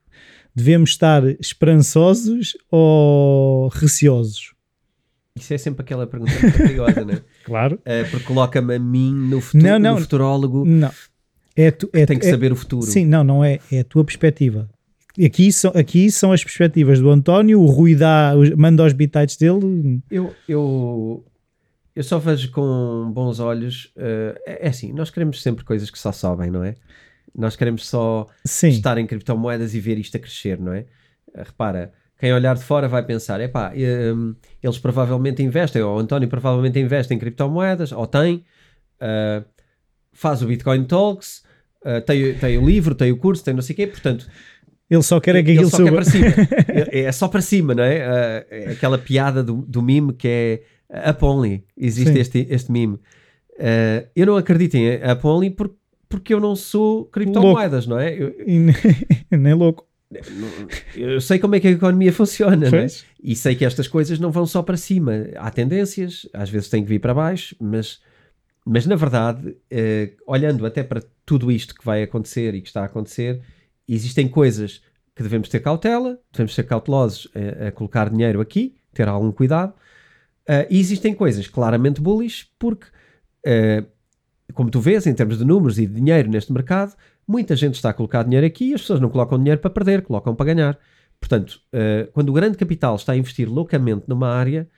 [0.54, 4.54] devemos estar esperançosos ou receosos?
[5.36, 7.22] Isso é sempre aquela pergunta curiosa, não é?
[7.44, 7.76] Claro.
[7.76, 10.90] Uh, porque coloca-me a mim no, futuro, não, não, no futurólogo não.
[11.56, 12.82] É tu, é, tem que é, saber o futuro.
[12.82, 13.58] Sim, não, não é.
[13.72, 14.68] É a tua perspectiva
[15.24, 20.00] aqui são, aqui são as perspectivas do António, o Rui dá, manda os bitites dele.
[20.10, 21.24] Eu, eu,
[21.94, 23.92] eu só vejo com bons olhos.
[23.96, 26.74] Uh, é, é, assim, nós queremos sempre coisas que só sobem, não é?
[27.36, 28.68] Nós queremos só Sim.
[28.68, 30.80] estar em criptomoedas e ver isto a crescer, não é?
[31.34, 33.72] Uh, repara, quem olhar de fora vai pensar: epá,
[34.14, 38.44] um, eles provavelmente investem, ou o António provavelmente investe em criptomoedas, ou tem,
[39.00, 39.42] uh,
[40.12, 41.42] faz o Bitcoin Talks,
[41.82, 44.28] uh, tem, tem o livro, tem o curso, tem não sei o quê, portanto
[44.90, 45.92] ele só quer é que aquilo suba.
[45.92, 46.26] para cima.
[46.92, 48.44] É, é só para cima, não é?
[48.68, 51.64] Uh, aquela piada do, do meme que é up only.
[51.76, 52.98] Existe este, este meme.
[54.16, 55.76] Eu não acredito em up only porque,
[56.10, 58.12] porque eu não sou criptomoedas, não é?
[58.12, 58.34] Eu,
[59.38, 59.88] nem louco.
[60.96, 62.86] Eu sei como é que a economia funciona é?
[63.22, 65.28] e sei que estas coisas não vão só para cima.
[65.36, 68.00] Há tendências, às vezes tem que vir para baixo, mas,
[68.66, 72.82] mas na verdade, uh, olhando até para tudo isto que vai acontecer e que está
[72.82, 73.40] a acontecer,
[73.86, 74.82] existem coisas
[75.14, 79.72] que devemos ter cautela, devemos ser cautelosos a, a colocar dinheiro aqui, ter algum cuidado.
[80.48, 82.86] Uh, e existem coisas claramente bullish, porque,
[83.46, 83.86] uh,
[84.52, 86.94] como tu vês, em termos de números e de dinheiro neste mercado,
[87.26, 90.02] muita gente está a colocar dinheiro aqui e as pessoas não colocam dinheiro para perder,
[90.02, 90.78] colocam para ganhar.
[91.20, 94.68] Portanto, uh, quando o grande capital está a investir loucamente numa área,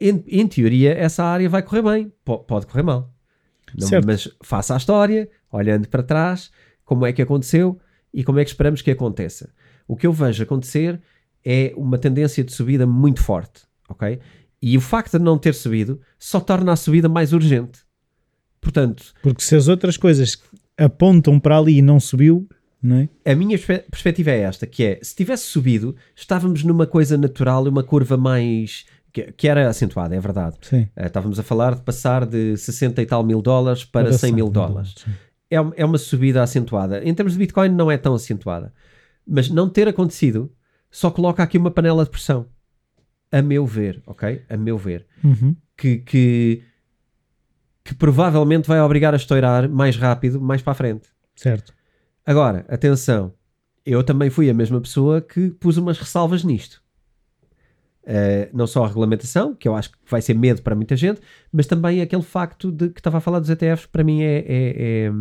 [0.00, 3.12] em, em teoria, essa área vai correr bem, pode correr mal.
[3.76, 6.50] Não, mas faça a história, olhando para trás,
[6.84, 7.78] como é que aconteceu
[8.12, 9.52] e como é que esperamos que aconteça.
[9.86, 11.00] O que eu vejo acontecer
[11.44, 14.20] é uma tendência de subida muito forte, ok?
[14.60, 17.80] E o facto de não ter subido só torna a subida mais urgente.
[18.62, 19.12] Portanto...
[19.22, 20.38] Porque se as outras coisas
[20.78, 22.48] apontam para ali e não subiu,
[22.82, 23.08] não é?
[23.30, 27.68] A minha perspectiva é esta, que é, se tivesse subido, estávamos numa coisa natural e
[27.68, 28.86] uma curva mais...
[29.12, 30.56] Que, era acentuada, é verdade.
[30.62, 30.88] Sim.
[30.96, 34.32] Uh, estávamos a falar de passar de 60 e tal mil dólares para, para 100
[34.32, 34.94] mil dólares.
[35.50, 37.04] É, é uma subida acentuada.
[37.04, 38.72] Em termos de Bitcoin, não é tão acentuada.
[39.26, 40.50] Mas não ter acontecido
[40.92, 42.46] só coloca aqui uma panela de pressão.
[43.30, 44.42] A meu ver, ok?
[44.48, 45.06] A meu ver.
[45.24, 45.56] Uhum.
[45.76, 46.62] Que, que,
[47.84, 51.08] que provavelmente vai obrigar a estourar mais rápido, mais para a frente.
[51.34, 51.74] Certo.
[52.24, 53.34] Agora, atenção,
[53.84, 56.82] eu também fui a mesma pessoa que pus umas ressalvas nisto.
[58.04, 61.20] Uh, não só a regulamentação, que eu acho que vai ser medo para muita gente,
[61.52, 64.44] mas também aquele facto de que estava a falar dos ETFs, para mim é, é,
[64.48, 65.12] é,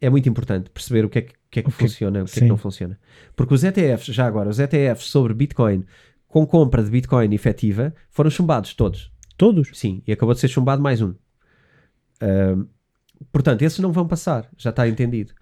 [0.00, 1.86] é muito importante perceber o que é que, que, é que okay.
[1.86, 2.98] funciona, o que é que não funciona.
[3.36, 5.84] Porque os ETFs, já agora, os ETFs sobre Bitcoin
[6.26, 9.12] com compra de Bitcoin efetiva foram chumbados todos.
[9.36, 9.70] Todos?
[9.72, 11.14] Sim, e acabou de ser chumbado mais um.
[12.22, 12.66] Uh,
[13.32, 15.32] portanto, esses não vão passar, já está entendido.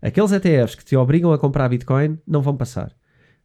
[0.00, 2.96] Aqueles ETFs que te obrigam a comprar Bitcoin não vão passar.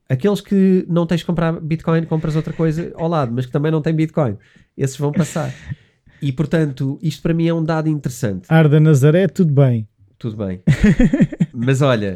[0.08, 3.72] Aqueles que não tens de comprar Bitcoin, compras outra coisa ao lado, mas que também
[3.72, 4.38] não têm Bitcoin,
[4.78, 5.54] esses vão passar.
[6.22, 8.46] E portanto, isto para mim é um dado interessante.
[8.48, 9.88] Arda Nazaré, tudo bem.
[10.18, 10.62] Tudo bem.
[11.54, 12.16] mas olha,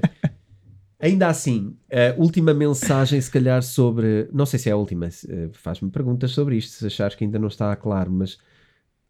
[1.00, 4.30] ainda assim, a última mensagem, se calhar, sobre.
[4.32, 7.38] Não sei se é a última, eh, faz-me perguntas sobre isto, se achares que ainda
[7.38, 8.38] não está claro, mas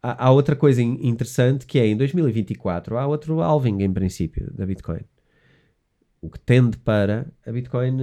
[0.02, 4.66] há, há outra coisa interessante que é em 2024 há outro halving em princípio da
[4.66, 5.00] Bitcoin
[6.20, 7.96] o que tende para a Bitcoin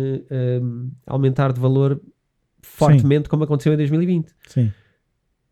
[0.61, 2.01] um, aumentar de valor
[2.61, 3.29] fortemente, Sim.
[3.29, 4.31] como aconteceu em 2020.
[4.47, 4.71] Sim.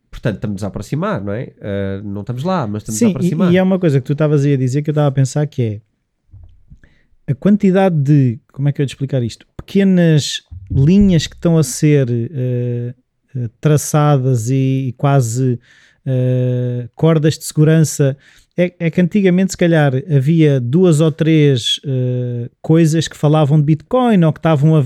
[0.10, 1.54] Portanto, estamos a aproximar, não é?
[1.58, 3.52] Uh, não estamos lá, mas estamos Sim, a aproximar.
[3.52, 5.46] E, e é uma coisa que tu estavas a dizer que eu estava a pensar
[5.48, 9.48] que é a quantidade de, como é que eu ia te explicar isto?
[9.58, 15.60] Pequenas linhas que estão a ser uh, traçadas e, e quase
[16.06, 18.18] uh, cordas de segurança
[18.56, 23.66] é, é, que antigamente, se calhar, havia duas ou três uh, coisas que falavam de
[23.66, 24.86] Bitcoin ou que estavam a.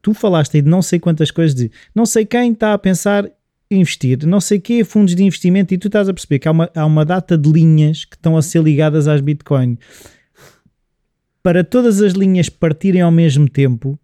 [0.00, 3.28] Tu falaste aí de não sei quantas coisas de não sei quem está a pensar
[3.70, 6.70] investir, não sei que fundos de investimento, e tu estás a perceber que há uma,
[6.74, 9.76] há uma data de linhas que estão a ser ligadas às Bitcoin.
[11.42, 13.98] Para todas as linhas partirem ao mesmo tempo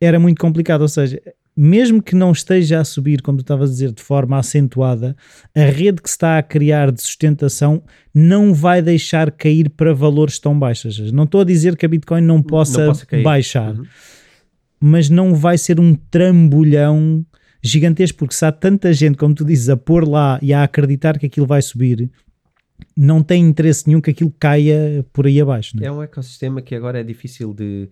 [0.00, 1.20] era muito complicado, ou seja,
[1.56, 5.14] mesmo que não esteja a subir, como tu estavas a dizer, de forma acentuada,
[5.54, 7.82] a rede que se está a criar de sustentação
[8.14, 11.12] não vai deixar cair para valores tão baixos.
[11.12, 13.84] Não estou a dizer que a Bitcoin não possa, não baixar, uhum.
[14.80, 17.24] mas não vai ser um trambolhão
[17.62, 21.18] gigantesco, porque se há tanta gente, como tu dizes, a pôr lá e a acreditar
[21.18, 22.10] que aquilo vai subir,
[22.96, 25.76] não tem interesse nenhum que aquilo caia por aí abaixo.
[25.80, 25.86] É?
[25.86, 27.88] é um ecossistema que agora é difícil de,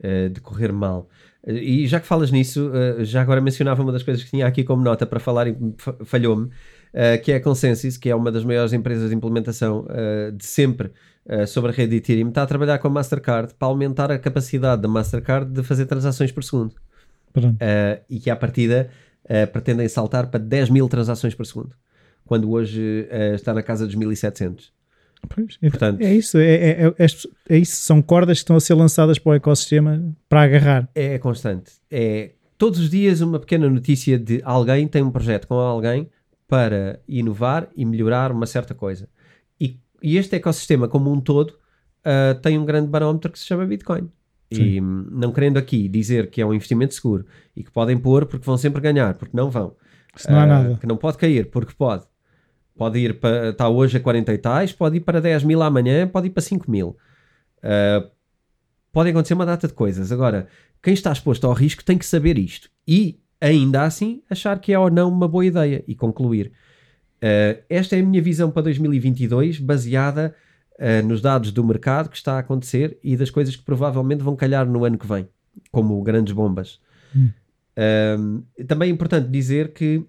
[0.00, 1.08] eh, de correr mal.
[1.46, 4.62] E já que falas nisso, uh, já agora mencionava uma das coisas que tinha aqui
[4.62, 5.56] como nota para falar e
[6.04, 10.30] falhou-me, uh, que é a Consensus, que é uma das maiores empresas de implementação uh,
[10.32, 10.92] de sempre
[11.46, 14.88] sobre a rede Ethereum, está a trabalhar com a Mastercard para aumentar a capacidade da
[14.88, 16.74] Mastercard de fazer transações por segundo.
[18.10, 18.90] e que à partida
[19.52, 21.76] pretendem saltar para 10 mil transações por segundo,
[22.24, 24.72] quando hoje está na casa dos 1700.
[25.28, 27.06] Pois, é, Portanto, é isso, é, é, é,
[27.48, 30.88] é, isso, são cordas que estão a ser lançadas para o ecossistema para agarrar.
[30.94, 31.72] É constante.
[31.90, 36.08] É todos os dias uma pequena notícia de alguém tem um projeto com alguém
[36.46, 39.08] para inovar e melhorar uma certa coisa.
[39.60, 43.66] E, e este ecossistema como um todo uh, tem um grande barómetro que se chama
[43.66, 44.08] Bitcoin.
[44.52, 44.62] Sim.
[44.62, 48.46] E não querendo aqui dizer que é um investimento seguro e que podem pôr porque
[48.46, 49.74] vão sempre ganhar, porque não vão.
[50.14, 50.78] Se não há uh, nada.
[50.78, 52.04] Que não pode cair, porque pode.
[52.76, 53.50] Pode ir para.
[53.50, 56.42] Está hoje a 40 e tais, pode ir para 10 mil amanhã, pode ir para
[56.42, 56.96] 5 mil.
[57.58, 58.10] Uh,
[58.90, 60.10] pode acontecer uma data de coisas.
[60.10, 60.48] Agora,
[60.82, 62.70] quem está exposto ao risco tem que saber isto.
[62.86, 66.52] E, ainda assim, achar que é ou não uma boa ideia e concluir.
[67.18, 70.34] Uh, esta é a minha visão para 2022, baseada
[70.78, 74.34] uh, nos dados do mercado que está a acontecer e das coisas que provavelmente vão
[74.34, 75.28] calhar no ano que vem,
[75.70, 76.80] como grandes bombas.
[77.14, 78.42] Hum.
[78.66, 80.02] também é importante dizer que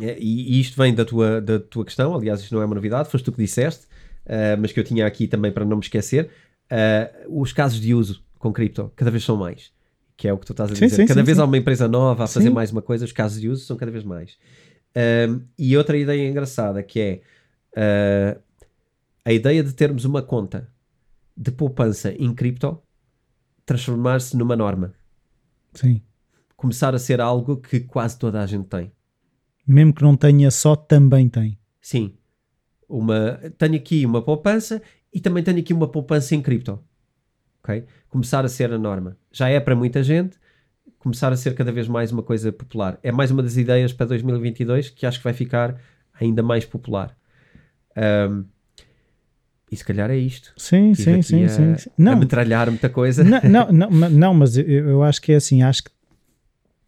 [0.00, 3.10] é, e, isto vem da tua, da tua questão, aliás, isto não é uma novidade,
[3.10, 3.84] foste tu que disseste,
[4.26, 6.30] uh, mas que eu tinha aqui também para não me esquecer.
[6.70, 9.70] Uh, os casos de uso com cripto cada vez são mais,
[10.16, 10.88] que é o que tu estás a dizer.
[10.88, 13.12] Sim, sim, cada sim, vez há uma empresa nova a fazer mais uma coisa, os
[13.12, 14.32] casos de uso são cada vez mais.
[14.96, 17.20] Uh, e outra ideia engraçada que é
[19.24, 20.68] a ideia de termos uma conta
[21.34, 22.78] de poupança em cripto
[23.64, 24.92] transformar-se numa norma.
[25.72, 26.02] Sim.
[26.54, 28.92] Começar a ser algo que quase toda a gente tem
[29.66, 31.58] mesmo que não tenha só, também tem.
[31.80, 32.14] Sim.
[32.88, 34.82] Uma, tenho aqui uma poupança
[35.12, 36.82] e também tenho aqui uma poupança em cripto.
[37.62, 37.84] Okay?
[38.08, 39.16] Começar a ser a norma.
[39.30, 40.36] Já é para muita gente,
[40.98, 42.98] começar a ser cada vez mais uma coisa popular.
[43.02, 45.80] É mais uma das ideias para 2022 que acho que vai ficar
[46.20, 47.16] ainda mais popular.
[47.96, 48.44] Um,
[49.70, 50.52] e se calhar é isto.
[50.56, 51.90] Sim, sim, sim, a, sim, sim.
[51.96, 52.12] Não.
[52.12, 53.24] A metralhar muita coisa.
[53.24, 55.90] Não, não, não, não mas eu, eu acho que é assim, acho que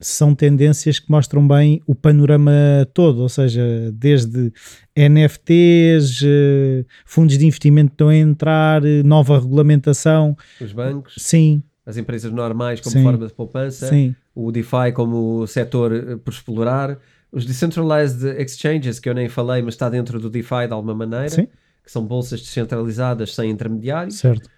[0.07, 2.52] são tendências que mostram bem o panorama
[2.92, 4.52] todo, ou seja, desde
[4.96, 10.36] NFTs, eh, fundos de investimento que estão a entrar, eh, nova regulamentação.
[10.61, 11.14] Os bancos.
[11.18, 11.62] Sim.
[11.86, 13.02] As empresas normais como Sim.
[13.02, 13.88] forma de poupança.
[13.88, 14.14] Sim.
[14.34, 16.98] O DeFi como setor eh, por explorar.
[17.32, 21.28] Os Decentralized Exchanges, que eu nem falei, mas está dentro do DeFi de alguma maneira.
[21.28, 21.46] Sim.
[21.82, 24.16] Que são bolsas descentralizadas sem intermediários.
[24.16, 24.48] Certo.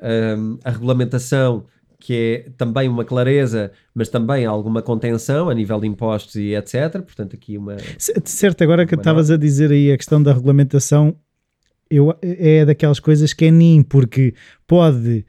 [0.00, 1.66] Um, a regulamentação,
[2.00, 6.92] que é também uma clareza, mas também alguma contenção a nível de impostos e etc.
[7.02, 7.76] Portanto, aqui uma.
[7.98, 11.16] Certo, agora que estavas a dizer aí a questão da regulamentação,
[11.90, 14.34] eu, é daquelas coisas que é NIM, porque
[14.66, 15.24] pode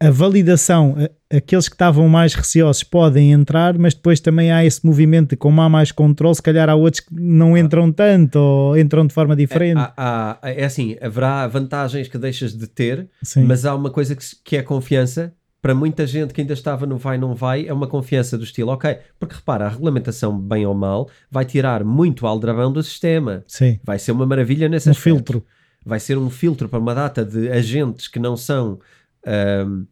[0.00, 0.96] a validação,
[1.30, 5.60] aqueles que estavam mais receosos podem entrar, mas depois também há esse movimento de como
[5.60, 9.36] há mais controle, se calhar há outros que não entram tanto ou entram de forma
[9.36, 9.76] diferente.
[9.78, 13.44] É, há- há- é assim, haverá vantagens que deixas de ter, Sim.
[13.44, 15.34] mas há uma coisa que, que é confiança.
[15.64, 18.70] Para muita gente que ainda estava no vai, não vai, é uma confiança do estilo,
[18.70, 23.42] ok, porque repara, a regulamentação, bem ou mal, vai tirar muito aldrabão do sistema.
[23.46, 23.80] Sim.
[23.82, 25.16] Vai ser uma maravilha nesse Um aspecto.
[25.16, 25.46] filtro.
[25.86, 28.78] vai ser um filtro para uma data de agentes que não são
[29.26, 29.86] ahm,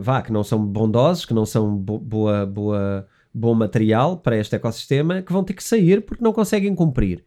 [0.00, 4.56] vá, que não são bondosos, que não são bo- boa, boa, bom material para este
[4.56, 7.24] ecossistema, que vão ter que sair porque não conseguem cumprir.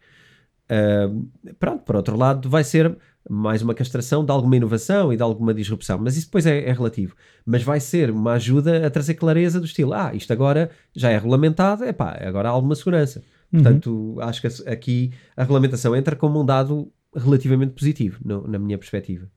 [0.70, 1.24] Ahm,
[1.60, 2.98] pronto, por outro lado, vai ser
[3.30, 6.74] mais uma castração de alguma inovação e de alguma disrupção, mas isso depois é, é
[6.74, 7.16] relativo.
[7.46, 11.18] Mas vai ser uma ajuda a trazer clareza do estilo, ah, isto agora já é
[11.18, 13.24] regulamentado, epá, agora há alguma segurança.
[13.52, 18.78] Portanto, acho que aqui a regulamentação entra como um dado relativamente positivo, no- na minha
[18.78, 19.30] perspectiva.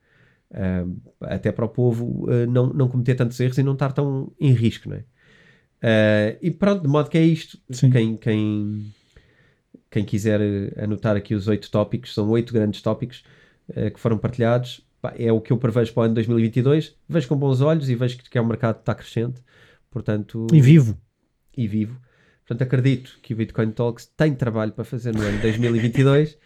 [0.51, 4.31] Um, até para o povo uh, não, não cometer tantos erros e não estar tão
[4.39, 4.99] em risco, não é?
[5.83, 7.59] Uh, e pronto, de modo que é isto.
[7.69, 7.89] Sim.
[7.89, 8.93] Quem, quem,
[9.91, 13.23] quem quiser uh, anotar aqui os oito tópicos, são oito grandes tópicos
[13.69, 14.81] uh, que foram partilhados.
[15.01, 16.95] Pá, é o que eu prevejo para o ano 2022.
[17.07, 19.41] Vejo com bons olhos e vejo que, que é um mercado que está crescente.
[19.91, 20.97] Portanto, E vivo.
[21.55, 21.99] e vivo.
[22.47, 26.33] Portanto, acredito que o Bitcoin Talks tem trabalho para fazer no ano 2022.
[26.33, 26.37] Uh,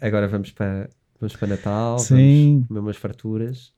[0.00, 0.88] agora vamos para,
[1.20, 2.54] vamos para Natal, Sim.
[2.56, 3.72] vamos comer umas farturas.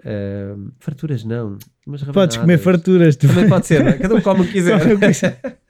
[0.00, 3.14] Uh, farturas não, mas Podes comer farturas.
[3.16, 3.92] tu- Também pode ser, é?
[3.98, 4.78] cada um come o que quiser.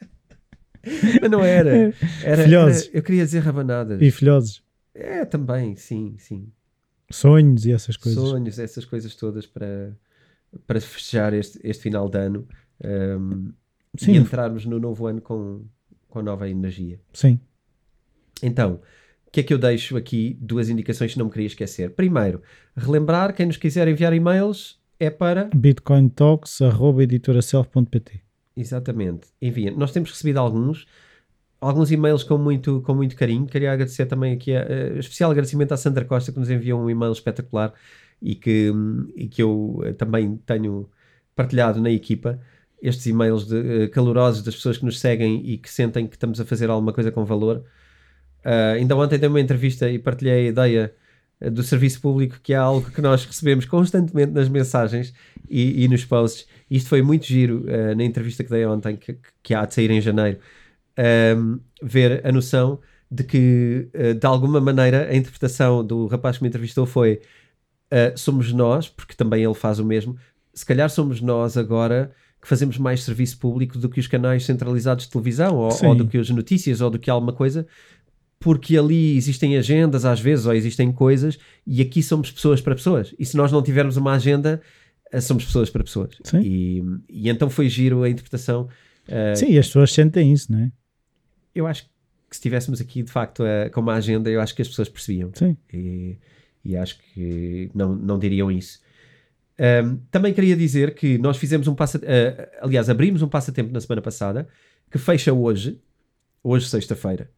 [1.20, 1.70] Mas não era.
[1.70, 2.90] era, era Filhoses.
[2.92, 4.00] eu queria dizer rabanadas.
[4.02, 4.62] E filhosos.
[4.94, 6.52] É, também, sim, sim.
[7.10, 8.22] Sonhos e essas coisas.
[8.22, 9.96] Sonhos, essas coisas todas para,
[10.66, 12.48] para festejar este, este final de ano
[12.84, 13.52] um,
[13.96, 14.12] Sim.
[14.12, 15.64] e entrarmos no novo ano com,
[16.08, 17.00] com nova energia.
[17.12, 17.38] Sim.
[18.42, 18.80] Então,
[19.26, 20.38] o que é que eu deixo aqui?
[20.40, 21.90] Duas indicações que não me queria esquecer.
[21.90, 22.40] Primeiro,
[22.76, 25.48] relembrar, quem nos quiser enviar e-mails é para.
[25.54, 28.20] bitcointalks.editoraself.pt
[28.54, 29.70] Exatamente, envia.
[29.70, 30.86] Nós temos recebido alguns,
[31.62, 33.46] alguns e-mails com muito, com muito carinho.
[33.46, 36.90] Queria agradecer também aqui, a, a- especial agradecimento à Sandra Costa que nos enviou um
[36.90, 37.72] e-mail espetacular
[38.20, 38.72] e que,
[39.16, 40.88] e que eu eh, também tenho
[41.34, 42.40] partilhado na equipa.
[42.82, 46.40] Estes e-mails de, eh, calorosos das pessoas que nos seguem e que sentem que estamos
[46.40, 47.64] a fazer alguma coisa com valor.
[48.44, 50.94] Ah, ainda ontem dei uma entrevista e partilhei a ideia
[51.40, 55.12] eh, do serviço público, que é algo que nós recebemos constantemente nas mensagens
[55.48, 56.46] e, e nos posts.
[56.70, 59.90] Isto foi muito giro eh, na entrevista que dei ontem, que, que há de sair
[59.90, 60.38] em janeiro,
[60.96, 62.80] ahm, ver a noção
[63.10, 67.20] de que, eh, de alguma maneira, a interpretação do rapaz que me entrevistou foi:
[67.90, 70.16] eh, somos nós, porque também ele faz o mesmo,
[70.54, 75.04] se calhar somos nós agora que fazemos mais serviço público do que os canais centralizados
[75.04, 77.66] de televisão, ou, ou do que as notícias, ou do que alguma coisa,
[78.40, 83.14] porque ali existem agendas às vezes, ou existem coisas, e aqui somos pessoas para pessoas.
[83.16, 84.60] E se nós não tivermos uma agenda,
[85.12, 86.16] eh, somos pessoas para pessoas.
[86.24, 86.40] Sim.
[86.40, 88.68] E, e então foi giro a interpretação.
[89.06, 90.72] eh, Sim, as pessoas sentem isso, não é?
[91.54, 91.90] Eu acho que
[92.30, 95.30] se estivéssemos aqui de facto eh, com uma agenda, eu acho que as pessoas percebiam.
[95.34, 95.56] Sim.
[95.72, 96.16] E,
[96.64, 98.80] e acho que não, não diriam isso.
[99.58, 102.12] Ahm, também queria dizer que nós fizemos um passatempo,
[102.60, 104.48] aliás, abrimos um passatempo na semana passada
[104.90, 105.78] que fecha hoje,
[106.42, 107.30] hoje sexta-feira,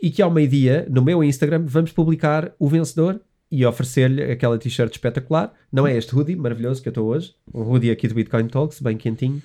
[0.00, 4.92] e que ao meio-dia, no meu Instagram, vamos publicar o vencedor e oferecer-lhe aquela t-shirt
[4.92, 5.52] espetacular.
[5.70, 8.80] Não é este hoodie maravilhoso que eu estou hoje, um hoodie aqui do Bitcoin Talks,
[8.80, 9.42] bem quentinho.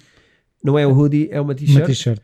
[0.64, 2.19] Não é o hoodie, é uma Uma t-shirt.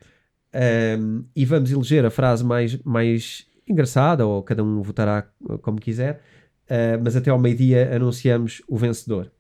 [0.54, 5.28] Um, e vamos eleger a frase mais, mais engraçada, ou cada um votará
[5.62, 6.22] como quiser,
[6.70, 9.32] uh, mas até ao meio-dia anunciamos o vencedor.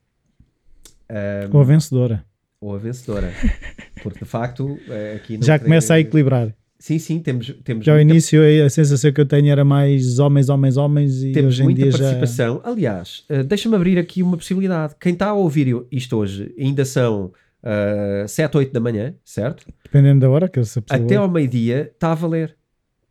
[1.09, 2.25] Um, Ou a vencedora.
[2.59, 3.31] ou a vencedora.
[4.01, 6.55] Porque de facto, uh, aqui Já começa a equilibrar.
[6.79, 10.19] Sim, sim, temos, temos Já ao muita, início a sensação que eu tenho era mais
[10.19, 11.97] homens, homens, homens e temos hoje em muita dia já...
[11.99, 12.61] participação.
[12.63, 14.95] Aliás, uh, deixa-me abrir aqui uma possibilidade.
[14.99, 17.31] Quem está a ouvir isto hoje ainda são
[17.63, 19.65] uh, 7, 8 da manhã, certo?
[19.83, 21.03] Dependendo da hora que essa pessoa...
[21.03, 22.55] até ao meio-dia está a valer.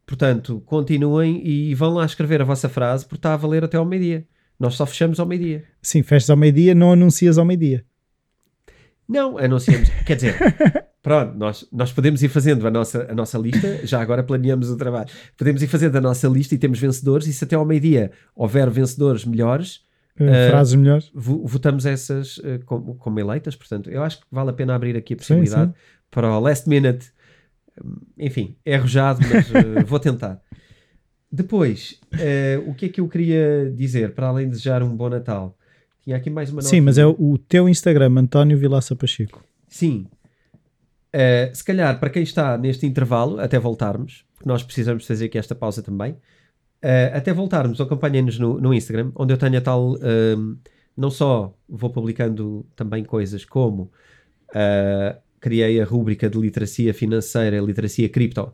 [0.07, 3.85] Portanto, continuem e vão lá escrever a vossa frase porque está a valer até ao
[3.85, 4.27] meio-dia.
[4.59, 5.65] Nós só fechamos ao meio-dia.
[5.81, 7.85] Sim, festas ao meio-dia, não anuncias ao meio-dia.
[9.09, 9.89] Não, anunciamos.
[10.07, 10.39] Quer dizer,
[11.03, 14.77] pronto, nós, nós podemos ir fazendo a nossa, a nossa lista, já agora planeamos o
[14.77, 15.09] trabalho.
[15.37, 18.71] Podemos ir fazendo a nossa lista e temos vencedores, e se até ao meio-dia houver
[18.71, 19.81] vencedores melhores,
[20.21, 21.11] Uh, frases melhores.
[21.15, 23.57] vo- votamos essas uh, como, como eleitas.
[23.57, 25.79] Portanto, eu acho que vale a pena abrir aqui a possibilidade sim.
[26.11, 27.11] para o last minute.
[27.83, 30.41] Hum, Enfim, é arrojado, mas uh, vou tentar.
[31.31, 31.99] Depois,
[32.67, 35.57] o que é que eu queria dizer, para além de desejar um bom Natal?
[36.05, 39.43] Tinha aqui mais uma Sim, mas é o, teu Instagram, António Vilaça Pacheco.
[39.67, 40.07] Sim.
[41.55, 45.55] Se calhar, para quem está neste intervalo, até voltarmos, porque nós precisamos fazer aqui esta
[45.55, 46.19] pausa também,
[46.83, 49.95] uh, até voltarmos, acompanhem-nos no, no Instagram, onde eu tenho a tal.
[49.95, 50.57] um,
[50.97, 53.91] não só vou publicando também coisas como
[54.51, 58.53] uh, criei a rúbrica de literacia financeira, literacia cripto,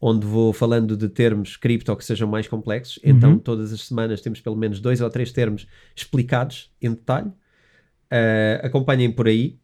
[0.00, 3.00] onde vou falando de termos cripto que sejam mais complexos.
[3.02, 3.38] Então, Uhum.
[3.38, 5.66] todas as semanas temos pelo menos dois ou três termos
[5.96, 7.28] explicados em detalhe.
[7.28, 9.58] Uh, acompanhem por aí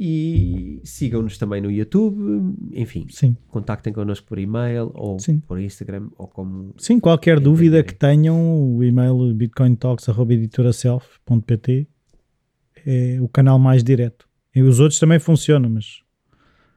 [0.00, 2.54] e sigam-nos também no YouTube.
[2.72, 3.36] Enfim, Sim.
[3.48, 5.40] contactem connosco por e-mail ou Sim.
[5.40, 6.72] por Instagram ou como.
[6.78, 7.94] Sim, qualquer dúvida Entendi.
[7.94, 11.88] que tenham, o e-mail bitcointalks.editoraself.pt
[12.86, 14.28] é o canal mais direto.
[14.54, 16.00] E os outros também funcionam, mas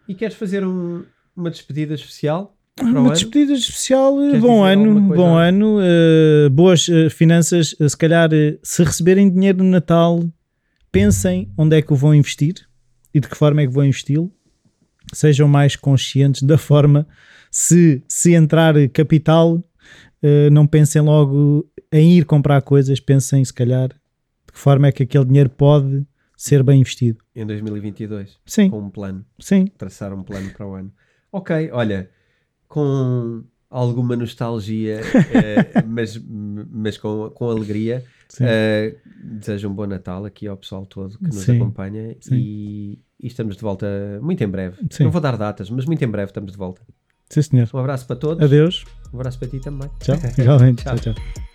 [0.08, 1.04] E queres fazer um-
[1.36, 3.12] uma despedida especial o uma ano?
[3.12, 8.30] despedida especial, Queres bom ano, bom ano, eh, boas eh, finanças, eh, se calhar
[8.64, 10.24] se receberem dinheiro no Natal,
[10.92, 12.56] pensem onde é que o vão investir
[13.14, 14.32] e de que forma é que vão investi-lo,
[15.14, 17.08] sejam mais conscientes da forma,
[17.50, 19.64] se, se entrar capital,
[20.22, 24.92] eh, não pensem logo em ir comprar coisas, pensem se calhar de que forma é
[24.92, 26.06] que aquele dinheiro pode
[26.38, 27.20] ser bem investido.
[27.36, 30.92] Em 2022, Sim, com um plano, sim, traçar um plano para o ano.
[31.32, 32.10] Ok, olha,
[32.68, 35.02] com alguma nostalgia,
[35.34, 38.04] eh, mas, mas com, com alegria.
[38.40, 43.28] Eh, desejo um bom Natal aqui ao pessoal todo que nos Sim, acompanha e, e
[43.28, 43.88] estamos de volta
[44.22, 44.78] muito em breve.
[44.90, 45.04] Sim.
[45.06, 46.82] Não vou dar datas, mas muito em breve estamos de volta.
[47.30, 47.70] sim senhor.
[47.74, 48.44] Um abraço para todos.
[48.44, 49.90] Adeus, Um abraço para ti também.
[50.00, 50.98] tchau, igualmente, Tchau.
[50.98, 51.14] tchau.
[51.14, 51.51] tchau.